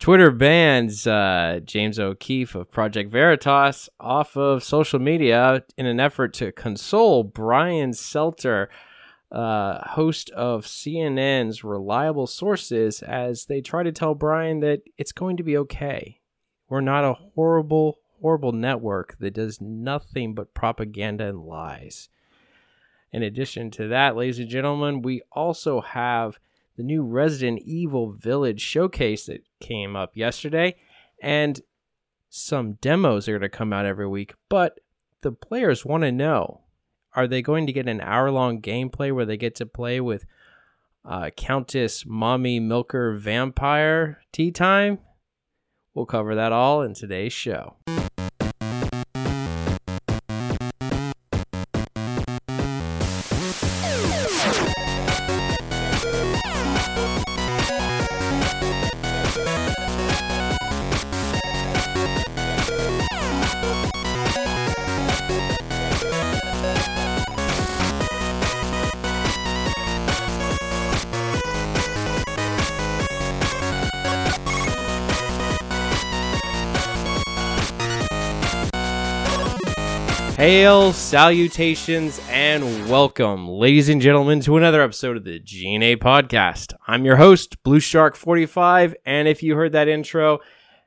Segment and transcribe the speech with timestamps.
[0.00, 6.32] Twitter bans uh, James O'Keefe of Project Veritas off of social media in an effort
[6.34, 8.68] to console Brian Stelter,
[9.30, 15.36] uh, host of CNN's Reliable Sources, as they try to tell Brian that it's going
[15.36, 16.18] to be okay.
[16.70, 22.08] We're not a horrible, horrible network that does nothing but propaganda and lies.
[23.12, 26.38] In addition to that, ladies and gentlemen, we also have
[26.76, 30.76] the new Resident Evil Village showcase that came up yesterday,
[31.22, 31.60] and
[32.28, 34.34] some demos are going to come out every week.
[34.48, 34.80] But
[35.22, 36.62] the players want to know
[37.14, 40.24] are they going to get an hour long gameplay where they get to play with
[41.04, 44.98] uh, Countess Mommy Milker Vampire Tea Time?
[45.92, 47.76] We'll cover that all in today's show.
[80.50, 86.72] Hail, salutations, and welcome, ladies and gentlemen, to another episode of the GNA podcast.
[86.88, 90.40] I'm your host, Blue Shark 45, and if you heard that intro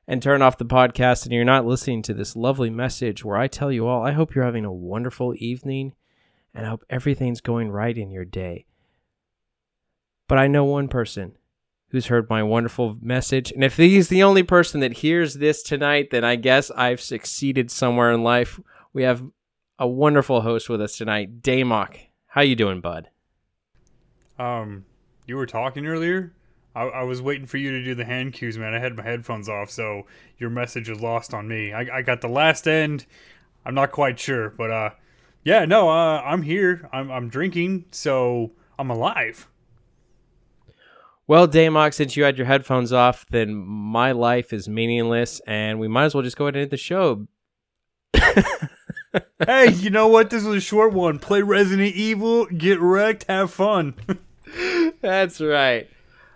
[0.05, 3.47] and turn off the podcast and you're not listening to this lovely message where I
[3.47, 5.94] tell you all, I hope you're having a wonderful evening
[6.53, 8.66] and I hope everything's going right in your day.
[10.27, 11.38] But I know one person
[11.88, 16.09] who's heard my wonderful message, and if he's the only person that hears this tonight,
[16.11, 18.59] then I guess I've succeeded somewhere in life.
[18.92, 19.23] We have
[19.79, 21.97] a wonderful host with us tonight, Damok.
[22.27, 23.09] How you doing, bud?
[24.39, 24.85] Um,
[25.25, 26.33] you were talking earlier.
[26.75, 28.73] I, I, was waiting for you to do the hand cues, man.
[28.73, 30.07] I had my headphones off, so
[30.39, 31.71] your message was lost on me.
[31.71, 33.05] I, I got the last end.
[33.65, 34.89] I'm not quite sure, but uh,
[35.43, 36.89] yeah, no, uh, I'm here.
[36.91, 39.48] I'm I'm drinking, so I'm alive.
[41.27, 45.87] Well, Damok, since you had your headphones off, then my life is meaningless, and we
[45.87, 47.27] might as well just go ahead and hit the show.
[49.45, 50.29] hey, you know what?
[50.29, 51.19] This was a short one.
[51.19, 53.95] Play Resident Evil, get wrecked, have fun.
[55.01, 55.89] That's right.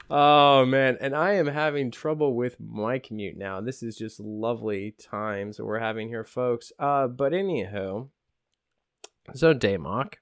[0.09, 3.59] Oh man, and I am having trouble with my commute now.
[3.59, 6.71] This is just lovely times we're having here, folks.
[6.79, 8.07] Uh, but anywho,
[9.33, 10.13] so Damok,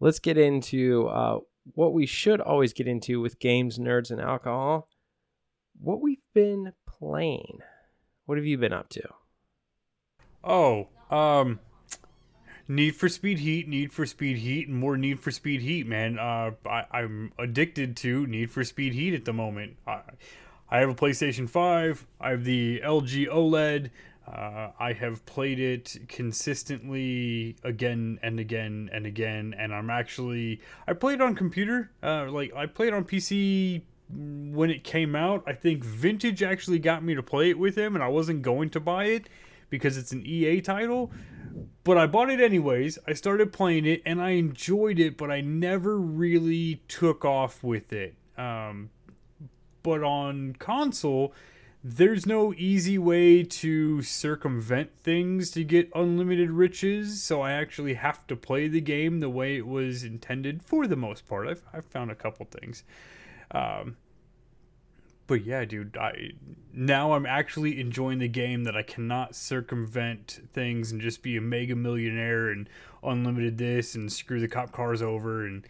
[0.00, 1.38] let's get into uh,
[1.74, 4.88] what we should always get into with games, nerds, and alcohol.
[5.80, 7.58] What we've been playing.
[8.26, 9.08] What have you been up to?
[10.42, 11.60] Oh, um,
[12.66, 16.18] Need for Speed Heat, Need for Speed Heat, and more Need for Speed Heat, man.
[16.18, 19.76] Uh, I, I'm addicted to Need for Speed Heat at the moment.
[19.86, 20.00] I,
[20.70, 23.90] I have a PlayStation 5, I have the LG OLED.
[24.26, 30.94] Uh, I have played it consistently again and again and again, and I'm actually I
[30.94, 31.90] played on computer.
[32.02, 35.44] Uh, like I played on PC when it came out.
[35.46, 38.70] I think Vintage actually got me to play it with him, and I wasn't going
[38.70, 39.28] to buy it
[39.70, 41.10] because it's an EA title.
[41.84, 42.98] But I bought it anyways.
[43.06, 47.92] I started playing it and I enjoyed it, but I never really took off with
[47.92, 48.16] it.
[48.36, 48.90] Um,
[49.82, 51.34] but on console,
[51.86, 58.26] there's no easy way to circumvent things to get unlimited riches, so I actually have
[58.28, 61.46] to play the game the way it was intended for the most part.
[61.46, 62.84] I've, I've found a couple things.
[63.50, 63.98] Um,
[65.26, 66.32] but yeah, dude, I
[66.72, 71.40] now I'm actually enjoying the game that I cannot circumvent things and just be a
[71.40, 72.68] mega millionaire and
[73.02, 75.66] unlimited this and screw the cop cars over and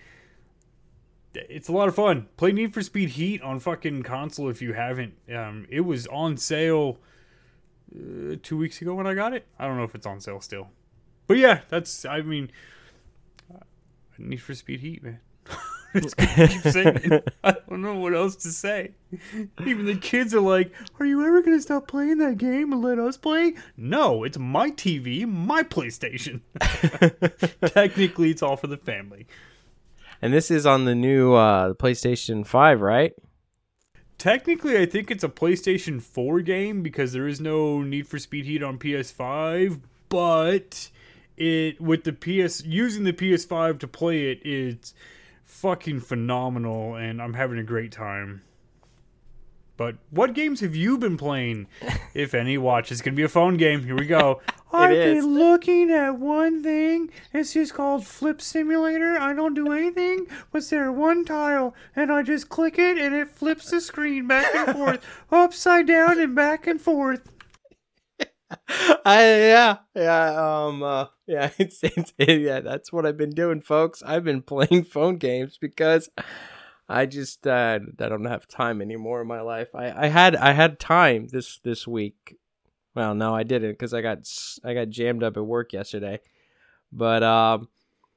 [1.34, 2.28] it's a lot of fun.
[2.37, 5.14] Play Need for Speed Heat on fucking console if you haven't.
[5.32, 6.98] Um, it was on sale
[7.94, 9.47] uh, two weeks ago when I got it.
[9.59, 10.69] I don't know if it's on sale still,
[11.26, 12.50] but yeah, that's I mean,
[13.53, 13.59] uh,
[14.19, 15.20] Need for Speed Heat, man.
[16.03, 18.93] Keep saying I don't know what else to say.
[19.65, 22.99] Even the kids are like, "Are you ever gonna stop playing that game and let
[22.99, 26.41] us play?" No, it's my TV, my PlayStation.
[27.73, 29.26] Technically, it's all for the family.
[30.20, 33.14] And this is on the new uh, PlayStation Five, right?
[34.17, 38.47] Technically, I think it's a PlayStation 4 game because there is no Need for Speed
[38.47, 40.88] Heat on PS5, but
[41.37, 44.94] it with the PS using the PS5 to play it, it's
[45.54, 48.42] fucking phenomenal, and I'm having a great time.
[49.76, 51.68] But what games have you been playing,
[52.14, 52.58] if any?
[52.58, 53.84] Watch, it's gonna be a phone game.
[53.84, 54.40] Here we go.
[54.72, 55.24] I've is.
[55.24, 57.10] been looking at one thing.
[57.32, 59.16] It's just called Flip Simulator.
[59.16, 63.28] I don't do anything but at one tile, and I just click it, and it
[63.28, 67.30] flips the screen back and forth, upside down and back and forth.
[69.04, 73.60] I yeah yeah um uh, yeah it's, it's it, yeah that's what I've been doing,
[73.60, 74.02] folks.
[74.04, 76.08] I've been playing phone games because
[76.88, 79.74] I just uh, I don't have time anymore in my life.
[79.74, 82.38] I, I had I had time this this week.
[82.94, 84.28] Well, no, I didn't because I got
[84.64, 86.20] I got jammed up at work yesterday.
[86.92, 87.68] But um,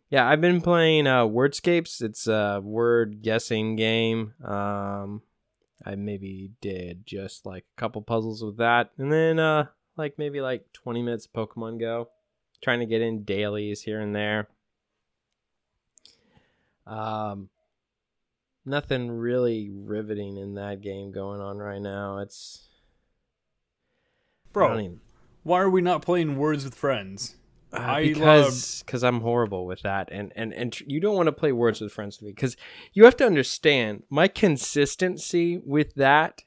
[0.10, 2.02] yeah, I've been playing uh, Wordscapes.
[2.02, 4.34] It's a word guessing game.
[4.44, 5.22] Um,
[5.86, 9.68] I maybe did just like a couple puzzles with that, and then uh,
[9.98, 12.10] like maybe like twenty minutes of Pokemon Go,
[12.64, 14.48] trying to get in dailies here and there.
[16.86, 17.50] Um,
[18.66, 22.20] nothing really riveting in that game going on right now.
[22.20, 22.68] It's
[24.54, 25.02] Bro, even-
[25.44, 27.36] why are we not playing Words with Friends?
[27.74, 31.28] Uh, I because because I'm horrible with that, and and and tr- you don't want
[31.28, 32.56] to play Words with Friends with me because
[32.94, 36.44] you have to understand my consistency with that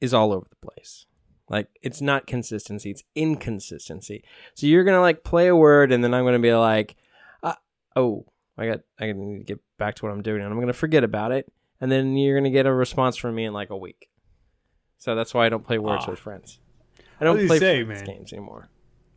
[0.00, 1.06] is all over the place.
[1.48, 4.24] Like it's not consistency; it's inconsistency.
[4.54, 6.96] So you're gonna like play a word, and then I'm gonna be like,
[7.42, 7.54] uh,
[7.96, 8.26] "Oh,
[8.56, 11.04] I got I need to get back to what I'm doing," and I'm gonna forget
[11.04, 14.08] about it, and then you're gonna get a response from me in like a week.
[14.98, 16.10] So that's why I don't play Words Ah.
[16.12, 16.60] with Friends.
[17.20, 18.16] I don't play say, friends man.
[18.16, 18.68] games anymore.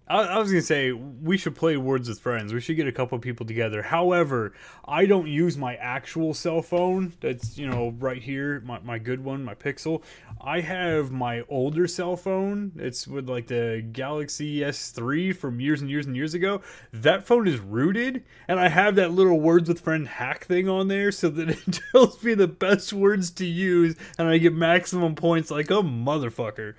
[0.09, 2.53] I, was gonna say we should play Words with Friends.
[2.53, 3.81] We should get a couple people together.
[3.81, 4.53] However,
[4.85, 7.13] I don't use my actual cell phone.
[7.19, 10.03] That's you know right here, my, my good one, my Pixel.
[10.39, 12.71] I have my older cell phone.
[12.77, 16.61] It's with like the Galaxy S3 from years and years and years ago.
[16.93, 20.87] That phone is rooted, and I have that little Words with Friend hack thing on
[20.87, 25.15] there, so that it tells me the best words to use, and I get maximum
[25.15, 26.75] points like a motherfucker.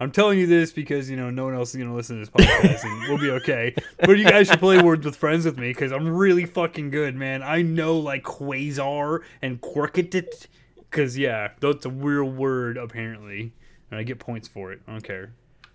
[0.00, 2.30] I'm telling you this because you know no one else is gonna listen to this
[2.30, 3.74] podcast, and we'll be okay.
[3.98, 7.16] But you guys should play Words with Friends with me because I'm really fucking good,
[7.16, 7.42] man.
[7.42, 10.46] I know like quasar and quirkitit,
[10.76, 13.52] because yeah, that's a real word apparently,
[13.90, 14.80] and I get points for it.
[14.86, 15.32] I don't care.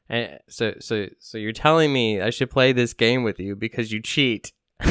[0.10, 3.92] And so so so you're telling me I should play this game with you because
[3.92, 4.54] you cheat.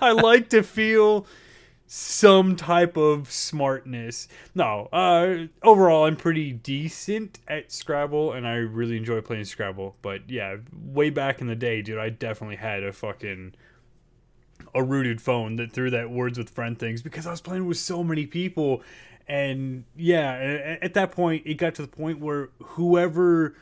[0.00, 1.26] I like to feel
[1.90, 4.28] some type of smartness.
[4.54, 9.96] No, uh, overall, I'm pretty decent at Scrabble, and I really enjoy playing Scrabble.
[10.02, 13.54] But yeah, way back in the day, dude, I definitely had a fucking
[14.74, 17.78] a rooted phone that threw that words with friend things because I was playing with
[17.78, 18.82] so many people,
[19.26, 23.56] and yeah, at that point, it got to the point where whoever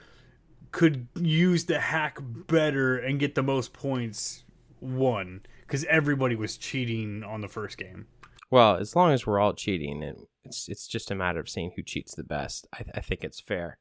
[0.72, 4.43] could use the hack better and get the most points
[4.81, 8.06] won because everybody was cheating on the first game.
[8.50, 11.72] Well, as long as we're all cheating, and it's it's just a matter of seeing
[11.75, 12.66] who cheats the best.
[12.72, 13.78] I, I think it's fair.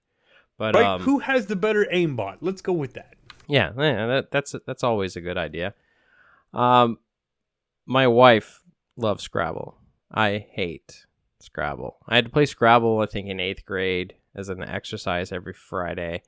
[0.57, 0.85] But Right?
[0.85, 2.37] um, Who has the better aimbot?
[2.41, 3.15] Let's go with that.
[3.47, 5.73] yeah, yeah, that, that's that's always a good idea.
[6.53, 6.97] Um,
[7.85, 8.63] my wife
[8.97, 9.77] loves Scrabble.
[10.11, 11.05] I hate
[11.39, 11.97] Scrabble.
[12.07, 16.23] I had to play Scrabble, I think, in eighth grade as an exercise every Friday.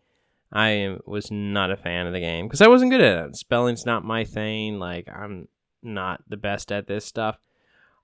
[0.51, 3.35] I was not a fan of the game because I wasn't good at it.
[3.35, 4.77] Spelling's not my thing.
[4.79, 5.47] Like I'm
[5.81, 7.37] not the best at this stuff.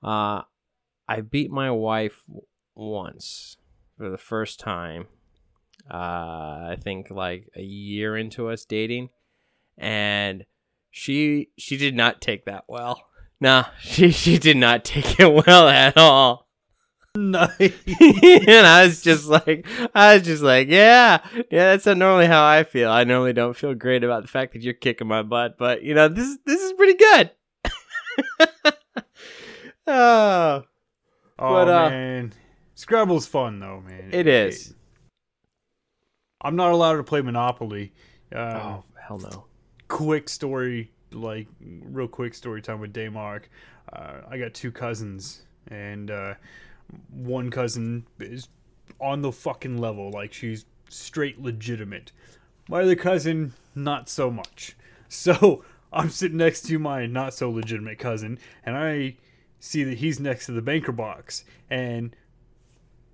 [0.03, 0.41] Uh,
[1.07, 2.23] I beat my wife
[2.75, 3.57] once
[3.97, 5.07] for the first time.
[5.89, 9.09] Uh, I think like a year into us dating,
[9.77, 10.45] and
[10.91, 13.01] she she did not take that well.
[13.39, 16.47] No, she she did not take it well at all.
[17.15, 17.59] Nice.
[17.59, 21.19] and I was just like, I was just like, yeah,
[21.51, 21.71] yeah.
[21.71, 22.89] That's not normally how I feel.
[22.89, 25.93] I normally don't feel great about the fact that you're kicking my butt, but you
[25.93, 27.31] know, this this is pretty good.
[29.87, 30.63] oh,
[31.39, 32.33] Oh But, uh, man,
[32.75, 34.09] Scrabble's fun though, man.
[34.11, 34.73] It is.
[36.41, 37.93] I'm not allowed to play Monopoly.
[38.33, 39.45] Uh, oh, hell no.
[39.87, 43.43] Quick story, like real quick story time with Damok.
[43.91, 46.35] Uh, I got two cousins, and uh,
[47.09, 48.49] one cousin is
[48.99, 52.11] on the fucking level, like she's straight legitimate.
[52.69, 54.75] My other cousin, not so much.
[55.09, 59.17] So I'm sitting next to my not so legitimate cousin, and I
[59.63, 62.13] see that he's next to the banker box, and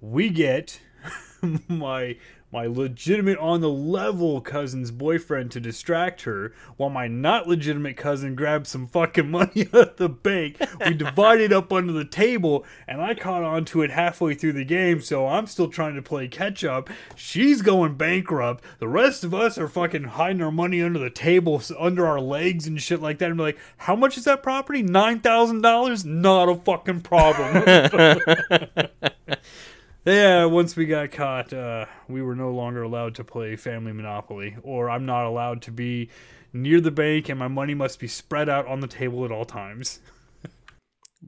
[0.01, 0.81] we get
[1.67, 2.17] my
[2.51, 8.35] my legitimate on the level cousin's boyfriend to distract her while my not legitimate cousin
[8.35, 10.57] grabs some fucking money at the bank.
[10.85, 14.53] We divide it up under the table and I caught on to it halfway through
[14.53, 16.89] the game, so I'm still trying to play catch up.
[17.15, 18.63] She's going bankrupt.
[18.79, 22.67] The rest of us are fucking hiding our money under the table, under our legs
[22.67, 23.29] and shit like that.
[23.29, 24.83] And be like, how much is that property?
[24.83, 26.05] $9,000?
[26.05, 28.89] Not a fucking problem.
[30.09, 34.57] Yeah, once we got caught, uh, we were no longer allowed to play Family Monopoly,
[34.63, 36.09] or I'm not allowed to be
[36.51, 39.45] near the bank, and my money must be spread out on the table at all
[39.45, 39.99] times.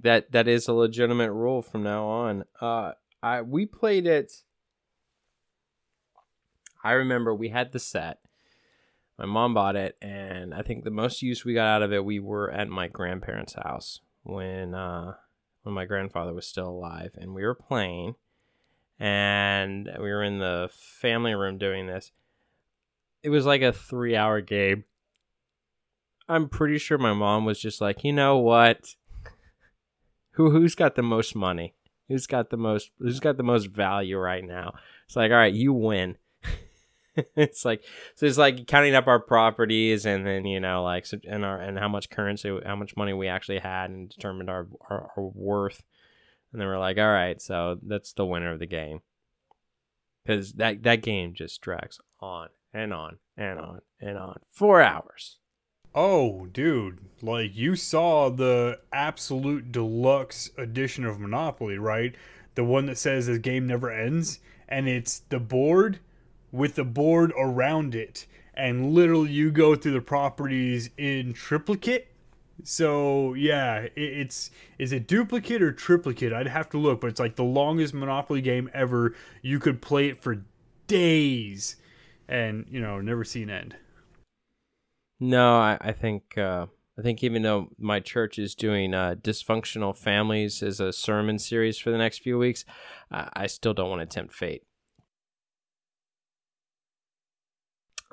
[0.02, 2.44] that that is a legitimate rule from now on.
[2.60, 4.34] Uh, I we played it.
[6.84, 8.18] I remember we had the set.
[9.20, 12.04] My mom bought it, and I think the most use we got out of it,
[12.04, 15.14] we were at my grandparents' house when uh,
[15.62, 18.16] when my grandfather was still alive, and we were playing,
[19.02, 22.12] and we were in the family room doing this.
[23.24, 24.84] It was like a three-hour game.
[26.30, 28.96] I'm pretty sure my mom was just like, you know what?
[30.34, 31.74] Who who's got the most money?
[32.08, 32.92] Who's got the most?
[33.00, 34.76] Who's got the most value right now?
[35.08, 36.18] It's like, all right, you win.
[37.36, 37.84] it's like
[38.16, 41.78] so it's like counting up our properties and then you know like and our and
[41.78, 45.84] how much currency how much money we actually had and determined our, our, our worth
[46.52, 49.02] and then we're like all right so that's the winner of the game
[50.24, 55.38] because that that game just drags on and on and on and on four hours
[55.94, 62.16] Oh, dude, like you saw the absolute deluxe edition of Monopoly, right?
[62.56, 64.40] The one that says the game never ends,
[64.70, 66.00] and it's the board
[66.50, 72.11] with the board around it, and literally you go through the properties in triplicate.
[72.64, 76.34] So yeah, it, it's is it duplicate or triplicate?
[76.34, 79.16] I'd have to look, but it's like the longest Monopoly game ever.
[79.42, 80.44] You could play it for
[80.88, 81.78] days,
[82.28, 83.76] and you know never see an end.
[85.20, 89.96] No, I, I think uh, I think even though my church is doing uh, dysfunctional
[89.96, 92.66] families as a sermon series for the next few weeks,
[93.12, 94.64] I, I still don't want to tempt fate.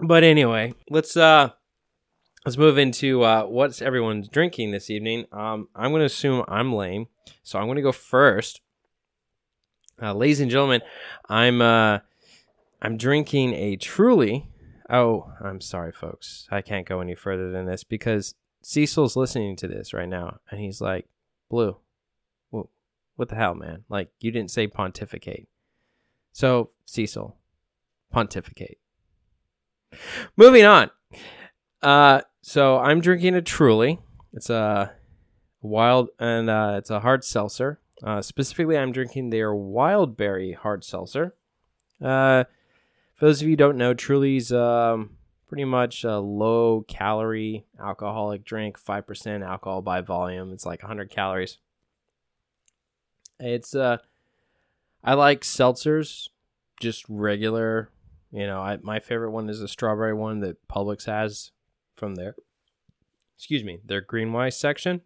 [0.00, 1.50] But anyway, let's uh
[2.48, 5.26] let's move into uh, what's everyone's drinking this evening.
[5.32, 7.08] Um, I'm going to assume I'm lame,
[7.42, 8.62] so I'm going to go first.
[10.00, 10.80] Uh, ladies and gentlemen,
[11.28, 11.98] I'm uh,
[12.80, 14.48] I'm drinking a Truly
[14.88, 16.48] Oh, I'm sorry, folks.
[16.50, 20.58] I can't go any further than this because Cecil's listening to this right now, and
[20.58, 21.06] he's like,
[21.50, 21.76] "Blue,
[22.48, 23.84] what the hell, man?
[23.90, 25.48] Like, you didn't say pontificate."
[26.32, 27.36] So, Cecil,
[28.10, 28.78] pontificate.
[30.38, 30.90] Moving on.
[31.82, 34.00] Uh, so I'm drinking a Truly.
[34.32, 34.92] It's a
[35.60, 37.78] wild and uh, it's a hard seltzer.
[38.02, 41.34] Uh, specifically, I'm drinking their wild berry hard seltzer.
[42.00, 42.44] Uh,
[43.16, 45.10] for those of you don't know, Truly's um,
[45.46, 50.54] pretty much a low calorie alcoholic drink, 5% alcohol by volume.
[50.54, 51.58] It's like 100 calories.
[53.38, 53.98] It's, uh,
[55.04, 56.30] I like seltzers,
[56.80, 57.90] just regular.
[58.32, 61.50] You know, I, my favorite one is the strawberry one that Publix has
[61.98, 62.34] from their,
[63.36, 65.02] excuse me, their GreenWise section.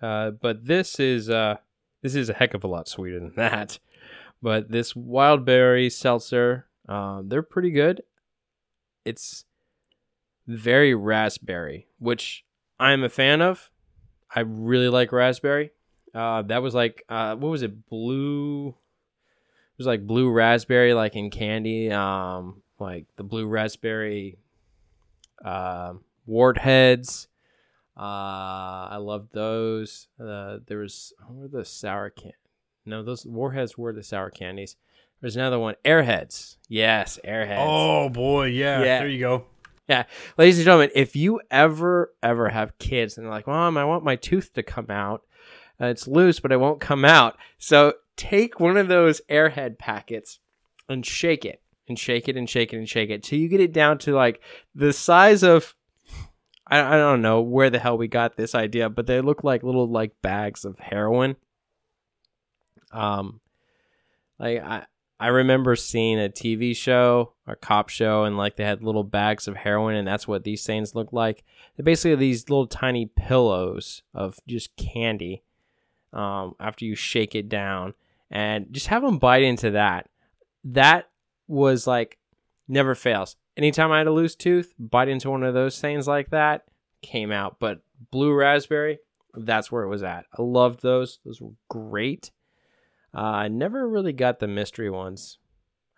[0.00, 1.58] Uh, but this is, uh,
[2.02, 3.78] this is a heck of a lot sweeter than that.
[4.42, 8.02] But this wild berry seltzer um, they're pretty good.
[9.04, 9.44] It's
[10.46, 12.44] very raspberry, which
[12.78, 13.70] I'm a fan of.
[14.34, 15.72] I really like raspberry.
[16.14, 17.88] Uh, that was like uh, what was it?
[17.88, 18.68] Blue.
[18.68, 21.90] It was like blue raspberry, like in candy.
[21.90, 24.38] Um, like the blue raspberry.
[25.44, 25.94] Uh,
[26.26, 27.28] warheads.
[27.96, 30.08] Uh, I love those.
[30.18, 32.32] Uh, there was what were the sour can.
[32.84, 34.76] No, those warheads were the sour candies.
[35.20, 35.76] There's another one.
[35.84, 36.56] Airheads.
[36.68, 37.64] Yes, Airheads.
[37.64, 38.80] Oh boy, yeah.
[38.80, 38.98] yeah.
[38.98, 39.44] There you go.
[39.88, 40.04] Yeah,
[40.38, 44.04] ladies and gentlemen, if you ever ever have kids and they're like, "Mom, I want
[44.04, 45.22] my tooth to come out.
[45.80, 50.38] Uh, it's loose, but it won't come out." So take one of those Airhead packets
[50.88, 51.60] and shake it
[51.92, 54.14] and shake it and shake it and shake it till you get it down to
[54.14, 54.40] like
[54.74, 55.74] the size of
[56.66, 59.62] I, I don't know where the hell we got this idea, but they look like
[59.62, 61.36] little like bags of heroin.
[62.92, 63.40] Um,
[64.38, 64.86] like I
[65.20, 69.46] I remember seeing a TV show, a cop show, and like they had little bags
[69.46, 71.44] of heroin, and that's what these things look like.
[71.76, 75.44] They're basically these little tiny pillows of just candy
[76.12, 77.94] um, after you shake it down,
[78.32, 80.08] and just have them bite into that.
[80.64, 81.08] That
[81.52, 82.18] was like
[82.66, 83.36] never fails.
[83.56, 86.64] Anytime I had a loose tooth, bite into one of those things like that,
[87.02, 87.56] came out.
[87.60, 88.98] But blue raspberry,
[89.34, 90.24] that's where it was at.
[90.36, 91.18] I loved those.
[91.24, 92.30] Those were great.
[93.14, 95.38] Uh, I never really got the mystery ones.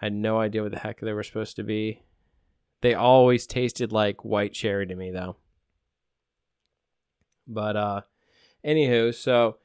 [0.02, 2.02] I had no idea what the heck they were supposed to be.
[2.82, 5.36] They always tasted like white cherry to me, though.
[7.46, 8.00] But uh,
[8.66, 9.58] anywho, so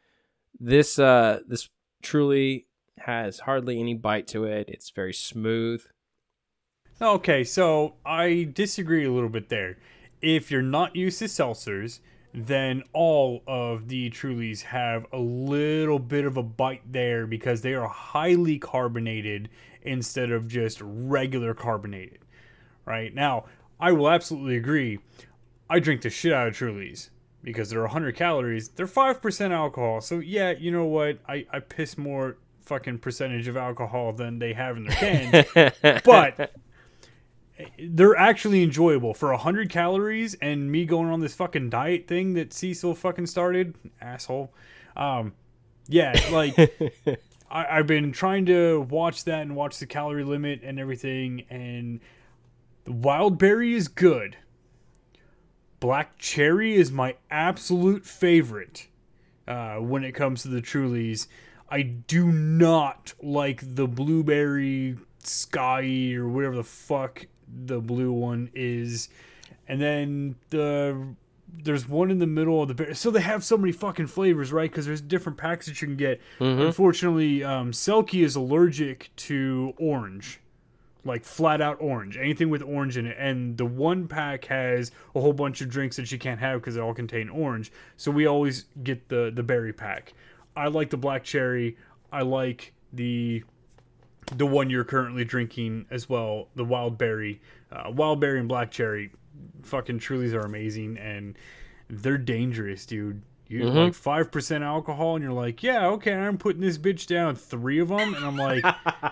[0.60, 1.70] this uh this
[2.04, 2.68] truly
[3.06, 4.70] has hardly any bite to it.
[4.70, 5.84] It's very smooth.
[7.02, 9.78] Okay, so I disagree a little bit there.
[10.22, 12.02] If you're not used to seltzers,
[12.34, 17.74] then all of the Trulies have a little bit of a bite there because they
[17.74, 19.50] are highly carbonated
[19.82, 22.20] instead of just regular carbonated.
[22.86, 23.46] Right now,
[23.80, 25.00] I will absolutely agree.
[25.70, 27.10] I drink the shit out of Trulies
[27.44, 28.70] because they're 100 calories.
[28.70, 30.02] They're 5% alcohol.
[30.02, 31.20] So, yeah, you know what?
[31.28, 32.38] I, I piss more
[32.70, 36.02] fucking percentage of alcohol than they have in their cans.
[36.06, 36.54] but
[37.78, 42.54] they're actually enjoyable for 100 calories and me going on this fucking diet thing that
[42.54, 43.76] Cecil fucking started.
[44.00, 44.54] Asshole.
[44.96, 45.34] Um,
[45.88, 46.56] yeah, like.
[47.52, 52.00] I, have been trying to watch that and watch the calorie limit and everything, and
[52.84, 54.38] the wild berry is good.
[55.80, 58.88] Black cherry is my absolute favorite
[59.48, 61.26] uh, when it comes to the Trulies.
[61.70, 67.26] I do not like the blueberry sky or whatever the fuck
[67.66, 69.10] the blue one is.
[69.68, 71.16] And then the
[71.52, 72.94] there's one in the middle of the bear.
[72.94, 74.70] So they have so many fucking flavors, right?
[74.70, 76.22] Because there's different packs that you can get.
[76.40, 76.62] Mm-hmm.
[76.62, 80.40] Unfortunately, um, Selkie is allergic to orange
[81.06, 83.16] like flat out orange, anything with orange in it.
[83.20, 86.76] And the one pack has a whole bunch of drinks that she can't have because
[86.76, 87.72] they all contain orange.
[87.98, 90.14] So we always get the the berry pack.
[90.56, 91.78] I like the black cherry.
[92.12, 93.44] I like the
[94.36, 97.42] the one you're currently drinking as well, the wild berry,
[97.72, 99.12] uh, wild berry and black cherry.
[99.64, 101.38] Fucking Trulies are amazing and
[101.90, 103.22] they're dangerous, dude.
[103.48, 103.78] You mm-hmm.
[103.78, 107.80] like five percent alcohol, and you're like, yeah, okay, I'm putting this bitch down three
[107.80, 108.64] of them, and I'm like,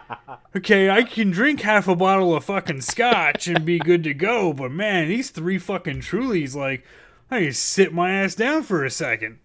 [0.55, 4.53] okay, I can drink half a bottle of fucking scotch and be good to go,
[4.53, 6.85] but man, these three fucking Trulies, like,
[7.31, 9.39] I to sit my ass down for a second.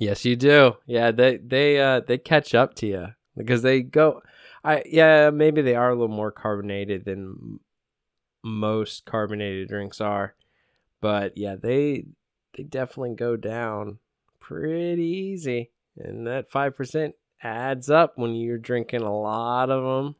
[0.00, 0.76] Yes, you do.
[0.86, 4.22] Yeah, they they uh they catch up to you because they go.
[4.64, 7.60] I yeah, maybe they are a little more carbonated than
[8.42, 10.34] most carbonated drinks are,
[11.02, 12.06] but yeah, they
[12.56, 13.98] they definitely go down
[14.40, 15.70] pretty easy.
[15.98, 20.14] And that 5% adds up when you're drinking a lot of them.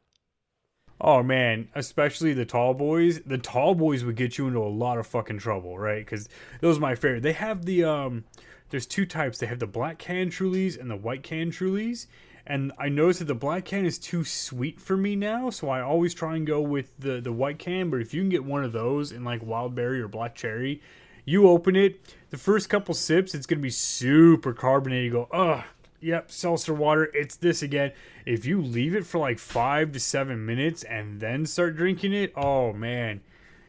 [0.99, 3.21] Oh man, especially the tall boys.
[3.21, 6.05] The tall boys would get you into a lot of fucking trouble, right?
[6.05, 7.23] Because those are my favorite.
[7.23, 8.25] They have the um,
[8.71, 9.37] there's two types.
[9.37, 12.07] They have the black can Trulies and the white can Trulies.
[12.47, 15.81] And I noticed that the black can is too sweet for me now, so I
[15.81, 17.89] always try and go with the the white can.
[17.89, 20.81] But if you can get one of those in like wild berry or black cherry,
[21.23, 25.05] you open it, the first couple sips, it's gonna be super carbonated.
[25.05, 25.63] You go, ugh,
[25.99, 27.91] yep, seltzer water, it's this again.
[28.25, 32.33] If you leave it for like five to seven minutes and then start drinking it,
[32.35, 33.21] oh man,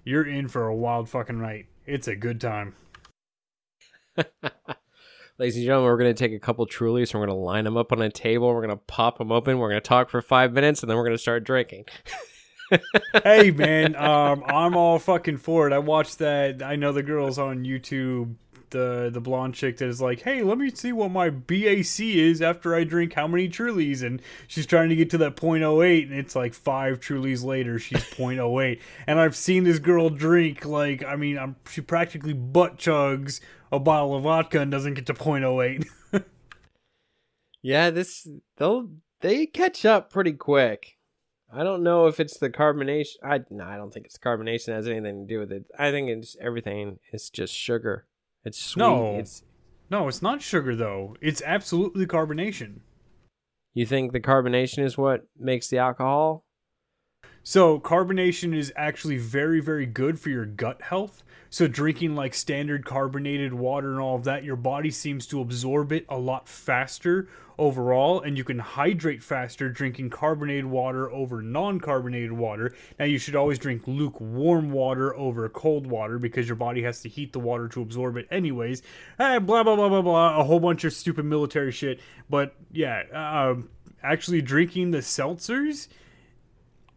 [0.05, 1.67] you're in for a wild fucking night.
[1.85, 2.75] It's a good time.
[5.39, 7.65] Ladies and gentlemen, we're going to take a couple Trulies and we're going to line
[7.65, 8.49] them up on a table.
[8.49, 9.59] We're going to pop them open.
[9.59, 11.87] We're going to talk for five minutes and then we're going to start drinking.
[13.25, 15.73] hey man, um, I'm all fucking for it.
[15.73, 16.63] I watched that.
[16.63, 18.35] I know the girls on YouTube.
[18.73, 22.41] The, the blonde chick that is like, hey, let me see what my BAC is
[22.43, 26.15] after I drink how many Trulies, and she's trying to get to that 0.08, and
[26.15, 31.17] it's like five Trulies later, she's 0.08, and I've seen this girl drink like, I
[31.17, 35.87] mean, I'm, she practically butt chugs a bottle of vodka and doesn't get to 0.08.
[37.63, 40.99] yeah, this they'll they catch up pretty quick.
[41.55, 43.17] I don't know if it's the carbonation.
[43.23, 45.67] I no, I don't think it's carbonation has anything to do with it.
[45.79, 46.99] I think it's everything.
[47.13, 48.07] It's just sugar.
[48.45, 48.81] It's sweet.
[48.81, 49.45] No, it's
[49.91, 51.17] no, it's not sugar though.
[51.21, 52.81] It's absolutely carbonation.
[53.75, 56.45] You think the carbonation is what makes the alcohol?
[57.45, 61.25] So carbonation is actually very, very good for your gut health.
[61.51, 65.93] So drinking like standard carbonated water and all of that, your body seems to absorb
[65.93, 67.29] it a lot faster
[67.59, 72.75] overall, and you can hydrate faster drinking carbonated water over non-carbonated water.
[72.99, 77.09] Now you should always drink lukewarm water over cold water because your body has to
[77.09, 78.83] heat the water to absorb it anyways.
[79.19, 80.41] Eh, blah blah blah blah blah.
[80.41, 82.01] A whole bunch of stupid military shit.
[82.31, 83.69] But yeah, um,
[84.03, 85.89] actually drinking the seltzers.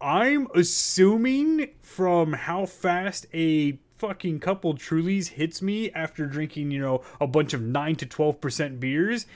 [0.00, 7.02] I'm assuming from how fast a fucking couple Trulies hits me after drinking, you know,
[7.20, 9.26] a bunch of 9 to 12% beers.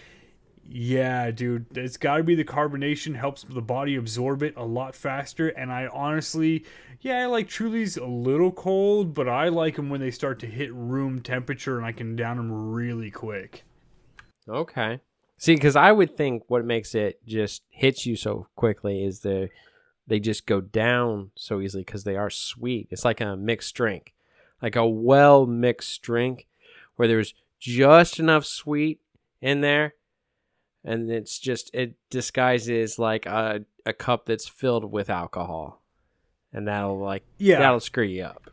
[0.72, 4.94] Yeah, dude, it's got to be the carbonation helps the body absorb it a lot
[4.94, 5.48] faster.
[5.48, 6.64] And I honestly,
[7.00, 10.46] yeah, I like Trulies a little cold, but I like them when they start to
[10.46, 13.64] hit room temperature and I can down them really quick.
[14.48, 15.00] Okay.
[15.38, 19.48] See, because I would think what makes it just hit you so quickly is the
[20.06, 22.88] they just go down so easily because they are sweet.
[22.90, 24.14] It's like a mixed drink
[24.62, 26.46] like a well mixed drink
[26.96, 29.00] where there's just enough sweet
[29.40, 29.94] in there
[30.84, 35.82] and it's just it disguises like a, a cup that's filled with alcohol
[36.52, 38.50] and that'll like yeah that'll screw you up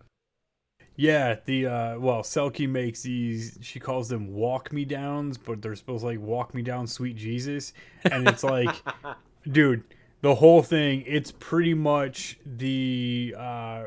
[0.99, 5.75] Yeah, the uh well, Selkie makes these she calls them walk me downs, but they're
[5.75, 7.73] supposed to like walk me down sweet Jesus.
[8.09, 8.75] And it's like
[9.51, 9.83] dude,
[10.21, 13.83] the whole thing, it's pretty much the uh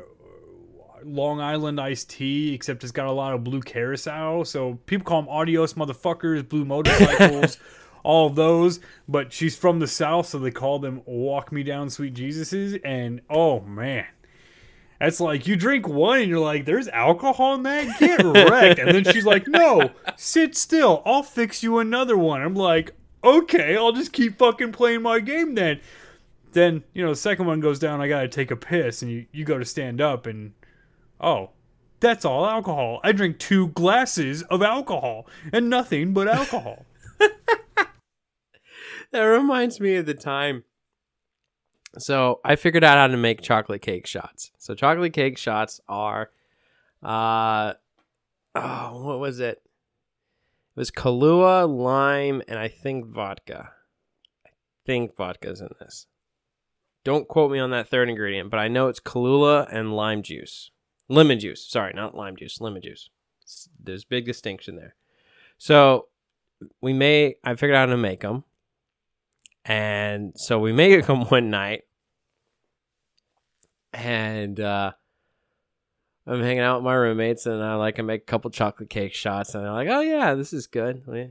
[1.04, 4.46] Long Island iced tea, except it's got a lot of blue curaçao.
[4.46, 7.58] So people call them adios motherfuckers, blue motorcycles,
[8.02, 8.80] all of those.
[9.08, 12.80] But she's from the south, so they call them walk me down sweet Jesuses.
[12.84, 14.06] And oh man.
[15.00, 17.98] That's like you drink one and you're like, "There's alcohol in that.
[17.98, 21.02] Get wrecked." and then she's like, "No, sit still.
[21.06, 25.54] I'll fix you another one." I'm like, "Okay, I'll just keep fucking playing my game
[25.54, 25.80] then."
[26.52, 28.00] Then you know, the second one goes down.
[28.00, 30.52] I gotta take a piss, and you you go to stand up, and
[31.20, 31.50] oh,
[32.00, 33.00] that's all alcohol.
[33.04, 36.86] I drink two glasses of alcohol and nothing but alcohol.
[39.12, 40.64] That reminds me of the time.
[41.98, 44.52] So I figured out how to make chocolate cake shots.
[44.58, 46.30] So chocolate cake shots are,
[47.02, 47.74] uh,
[48.54, 49.60] oh, what was it?
[50.76, 53.70] It was Kahlua, lime, and I think vodka.
[54.46, 54.50] I
[54.86, 56.06] think vodka's in this.
[57.04, 60.70] Don't quote me on that third ingredient, but I know it's Kahlua and lime juice,
[61.08, 61.66] lemon juice.
[61.66, 63.08] Sorry, not lime juice, lemon juice.
[63.82, 64.94] There's big distinction there.
[65.58, 66.08] So
[66.80, 67.36] we may.
[67.42, 68.44] I figured out how to make them.
[69.64, 71.84] And so we make them one night.
[73.92, 74.92] And uh,
[76.26, 79.14] I'm hanging out with my roommates, and I like to make a couple chocolate cake
[79.14, 79.54] shots.
[79.54, 81.02] And they're like, oh, yeah, this is good.
[81.06, 81.30] We,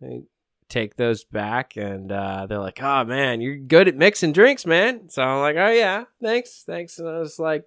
[0.00, 0.22] we
[0.68, 5.08] take those back, and uh, they're like, oh, man, you're good at mixing drinks, man.
[5.08, 6.98] So I'm like, oh, yeah, thanks, thanks.
[6.98, 7.64] And I was like,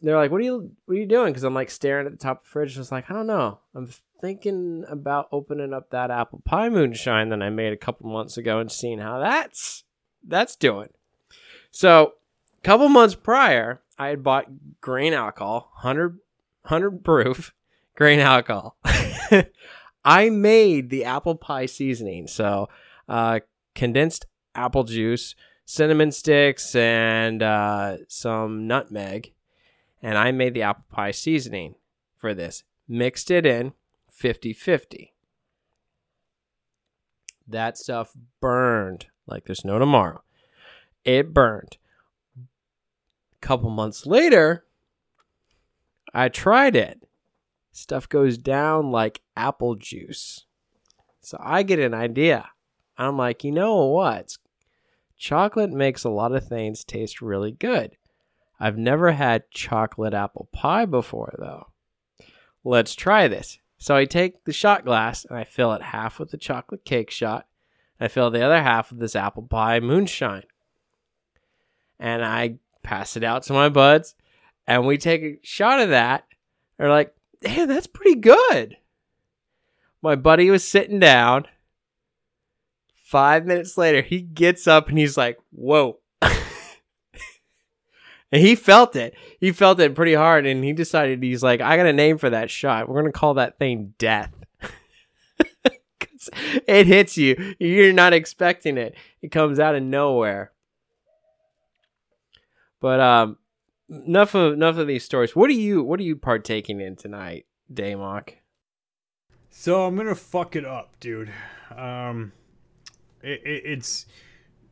[0.00, 1.32] they're like, what are you, what are you doing?
[1.32, 2.72] Because I'm like staring at the top of the fridge.
[2.72, 3.58] And I was like, I don't know.
[3.74, 3.88] I'm
[4.20, 8.58] thinking about opening up that apple pie moonshine that I made a couple months ago
[8.58, 9.84] and seeing how that's
[10.26, 10.88] that's doing.
[11.70, 12.14] So,
[12.58, 14.46] a couple months prior, I had bought
[14.80, 16.18] grain alcohol, 100
[16.62, 17.54] 100 proof
[17.94, 18.76] grain alcohol.
[20.06, 22.28] I made the apple pie seasoning.
[22.28, 22.68] So,
[23.08, 23.40] uh,
[23.74, 29.32] condensed apple juice, cinnamon sticks, and uh, some nutmeg.
[30.00, 31.74] And I made the apple pie seasoning
[32.16, 32.62] for this.
[32.88, 33.72] Mixed it in
[34.08, 35.12] 50 50.
[37.48, 40.22] That stuff burned like there's no tomorrow.
[41.04, 41.78] It burned.
[42.38, 44.64] A couple months later,
[46.14, 47.05] I tried it.
[47.76, 50.46] Stuff goes down like apple juice.
[51.20, 52.48] So I get an idea.
[52.96, 54.38] I'm like, you know what?
[55.18, 57.98] Chocolate makes a lot of things taste really good.
[58.58, 61.66] I've never had chocolate apple pie before, though.
[62.64, 63.58] Let's try this.
[63.76, 67.10] So I take the shot glass and I fill it half with the chocolate cake
[67.10, 67.46] shot.
[68.00, 70.44] I fill the other half with this apple pie moonshine.
[72.00, 74.14] And I pass it out to my buds.
[74.66, 76.24] And we take a shot of that.
[76.78, 77.12] They're like,
[77.42, 78.76] damn, that's pretty good.
[80.02, 81.46] My buddy was sitting down.
[83.04, 86.00] Five minutes later, he gets up and he's like, whoa.
[86.22, 86.40] and
[88.30, 89.14] he felt it.
[89.40, 90.46] He felt it pretty hard.
[90.46, 92.88] And he decided, he's like, I got a name for that shot.
[92.88, 94.32] We're going to call that thing death.
[96.66, 97.54] it hits you.
[97.58, 98.94] You're not expecting it.
[99.22, 100.52] It comes out of nowhere.
[102.80, 103.38] But um,
[103.88, 105.34] enough of enough of these stories.
[105.36, 108.34] What are you What are you partaking in tonight, Damok?
[109.50, 111.30] So I'm gonna fuck it up, dude.
[111.74, 112.32] Um,
[113.22, 114.06] it, it, it's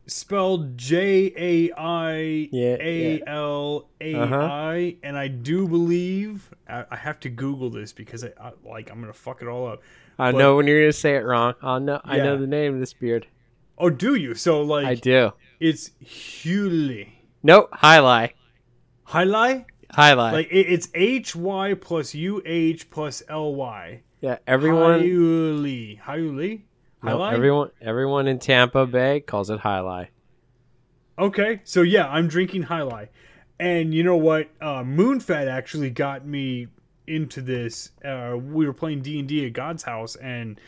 [0.06, 6.96] spelled J A I Yeah, A L A I, and I do believe I, I
[6.96, 9.82] have to Google this because I, I like I'm gonna fuck it all up.
[10.18, 11.54] I But- know when you're gonna say it wrong.
[11.62, 12.00] I know.
[12.04, 13.26] I know the name of this beard.
[13.76, 14.34] Oh, do you?
[14.34, 15.32] So like I do.
[15.58, 17.08] it's Huli.
[17.42, 17.70] Nope.
[17.72, 18.34] Highlight.
[19.04, 19.66] Highlight?
[19.90, 20.34] Highlight.
[20.34, 24.02] Like it, it's H Y plus U H plus L Y.
[24.20, 24.38] yeah.
[24.46, 25.00] Everyone.
[25.00, 25.94] Highly.
[25.96, 26.66] Highly?
[27.02, 27.70] no, everyone.
[27.80, 30.08] Everyone in Tampa Bay calls it highlight.
[31.18, 33.10] Okay, so yeah, I'm drinking Highlight,
[33.60, 34.48] and you know what?
[34.60, 36.66] Uh, Moonfat actually got me
[37.06, 37.92] into this.
[38.04, 40.60] Uh, we were playing D and D at God's house, and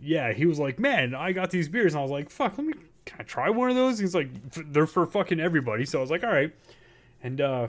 [0.00, 2.66] yeah, he was like, "Man, I got these beers," and I was like, "Fuck, let
[2.66, 2.72] me
[3.04, 4.28] can I try one of those?" He's like,
[4.72, 6.52] "They're for fucking everybody," so I was like, "All right,"
[7.22, 7.68] and uh,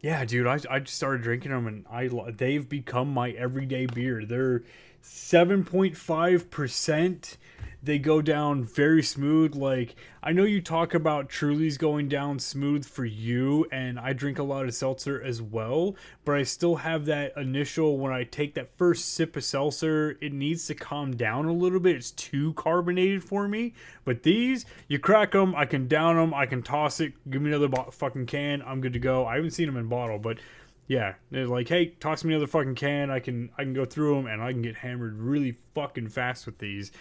[0.00, 4.24] yeah, dude, I I just started drinking them, and I they've become my everyday beer.
[4.24, 4.62] They're
[5.00, 7.36] seven point five percent.
[7.84, 9.54] They go down very smooth.
[9.54, 14.38] Like I know you talk about Truly's going down smooth for you, and I drink
[14.38, 15.94] a lot of seltzer as well.
[16.24, 20.32] But I still have that initial when I take that first sip of seltzer, it
[20.32, 21.96] needs to calm down a little bit.
[21.96, 23.74] It's too carbonated for me.
[24.04, 27.12] But these, you crack them, I can down them, I can toss it.
[27.30, 28.62] Give me another bo- fucking can.
[28.62, 29.26] I'm good to go.
[29.26, 30.38] I haven't seen them in bottle, but
[30.86, 33.10] yeah, they're like, hey, toss me another fucking can.
[33.10, 36.46] I can I can go through them and I can get hammered really fucking fast
[36.46, 36.92] with these.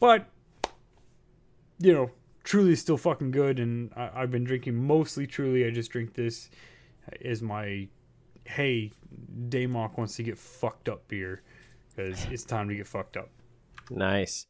[0.00, 0.26] But
[1.78, 2.10] you know,
[2.42, 5.66] Truly is still fucking good, and I, I've been drinking mostly Truly.
[5.66, 6.50] I just drink this
[7.24, 7.86] as my
[8.44, 8.90] hey,
[9.48, 11.42] Damok wants to get fucked up beer
[11.94, 13.30] because it's time to get fucked up.
[13.90, 14.46] Nice.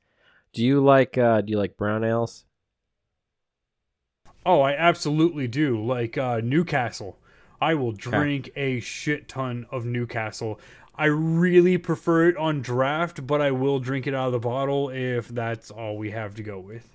[0.52, 2.44] Do you like uh do you like brown ales?
[4.44, 5.84] Oh, I absolutely do.
[5.84, 7.18] Like uh, Newcastle.
[7.60, 10.58] I will drink a shit ton of Newcastle.
[11.00, 14.90] I really prefer it on draft, but I will drink it out of the bottle
[14.90, 16.94] if that's all we have to go with.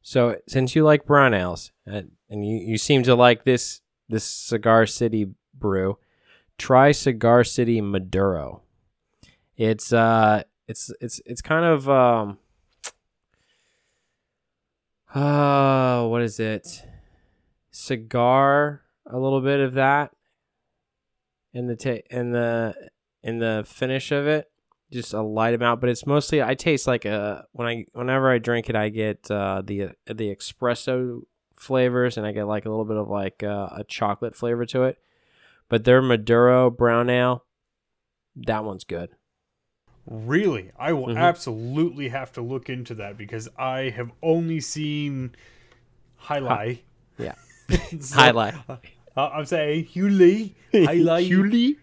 [0.00, 4.24] So since you like brown ales uh, and you, you seem to like this this
[4.24, 5.98] Cigar City brew,
[6.56, 8.62] try Cigar City Maduro.
[9.58, 12.38] It's uh it's it's it's kind of um
[15.14, 16.82] uh what is it?
[17.70, 20.12] Cigar a little bit of that
[21.52, 22.74] in the ta- in the
[23.26, 24.46] in the finish of it
[24.92, 28.38] just a light amount but it's mostly i taste like a when i whenever i
[28.38, 31.20] drink it i get uh the the espresso
[31.56, 34.84] flavors and i get like a little bit of like uh, a chocolate flavor to
[34.84, 34.96] it
[35.68, 37.44] but their maduro brown ale
[38.36, 39.10] that one's good
[40.08, 40.70] Really?
[40.78, 41.16] I will Mhm.
[41.16, 45.34] absolutely have to look into that because I have only seen
[46.16, 46.84] highlight.
[47.18, 47.34] yeah.
[48.00, 48.76] So, highlight uh,
[49.16, 51.76] I'm saying Huli, highlight, Huli?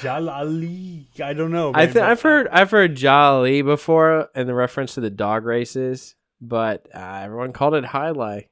[0.00, 1.20] Jai Alai.
[1.20, 1.72] I don't know.
[1.74, 6.14] I th- I've heard I've heard Jolly before in the reference to the dog races,
[6.40, 8.46] but uh, everyone called it highlight.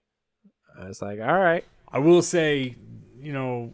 [0.79, 2.77] I was like, all right, I will say,
[3.21, 3.73] you know,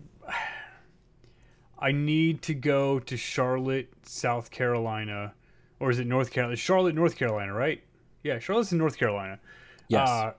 [1.79, 5.35] I need to go to Charlotte, South Carolina,
[5.79, 6.57] or is it North Carolina?
[6.57, 7.83] Charlotte, North Carolina, right?
[8.23, 9.41] Yeah, Charlotte's in North Carolina.
[9.89, 10.33] yes, Uh,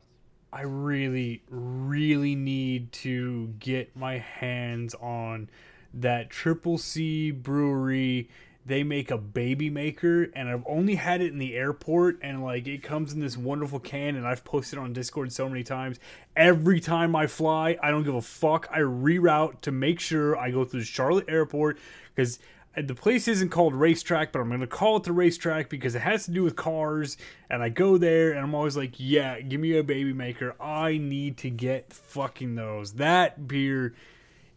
[0.54, 5.50] I really, really need to get my hands on
[5.93, 8.30] that Triple C brewery.
[8.63, 12.67] They make a baby maker, and I've only had it in the airport, and like
[12.67, 15.99] it comes in this wonderful can, and I've posted on Discord so many times.
[16.36, 18.67] Every time I fly, I don't give a fuck.
[18.71, 21.80] I reroute to make sure I go through Charlotte airport
[22.13, 22.38] because
[22.77, 26.01] uh, the place isn't called racetrack, but I'm gonna call it the racetrack because it
[26.01, 27.17] has to do with cars.
[27.49, 30.56] And I go there, and I'm always like, "Yeah, give me a baby maker.
[30.62, 33.95] I need to get fucking those." That beer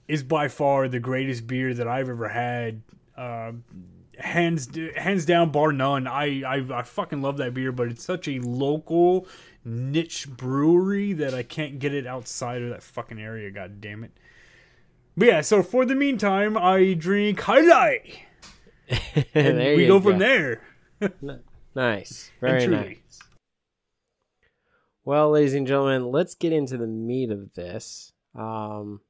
[0.08, 2.82] is by far the greatest beer that I've ever had.
[3.16, 3.52] Uh,
[4.18, 6.06] hands hands down, bar none.
[6.06, 9.26] I, I I fucking love that beer, but it's such a local
[9.64, 13.50] niche brewery that I can't get it outside of that fucking area.
[13.50, 14.12] God damn it.
[15.16, 18.18] But yeah, so for the meantime, I drink highlight,
[19.34, 20.62] and There we you go from there.
[21.74, 22.98] Nice, very nice.
[25.04, 28.12] Well, ladies and gentlemen, let's get into the meat of this.
[28.34, 29.00] Um,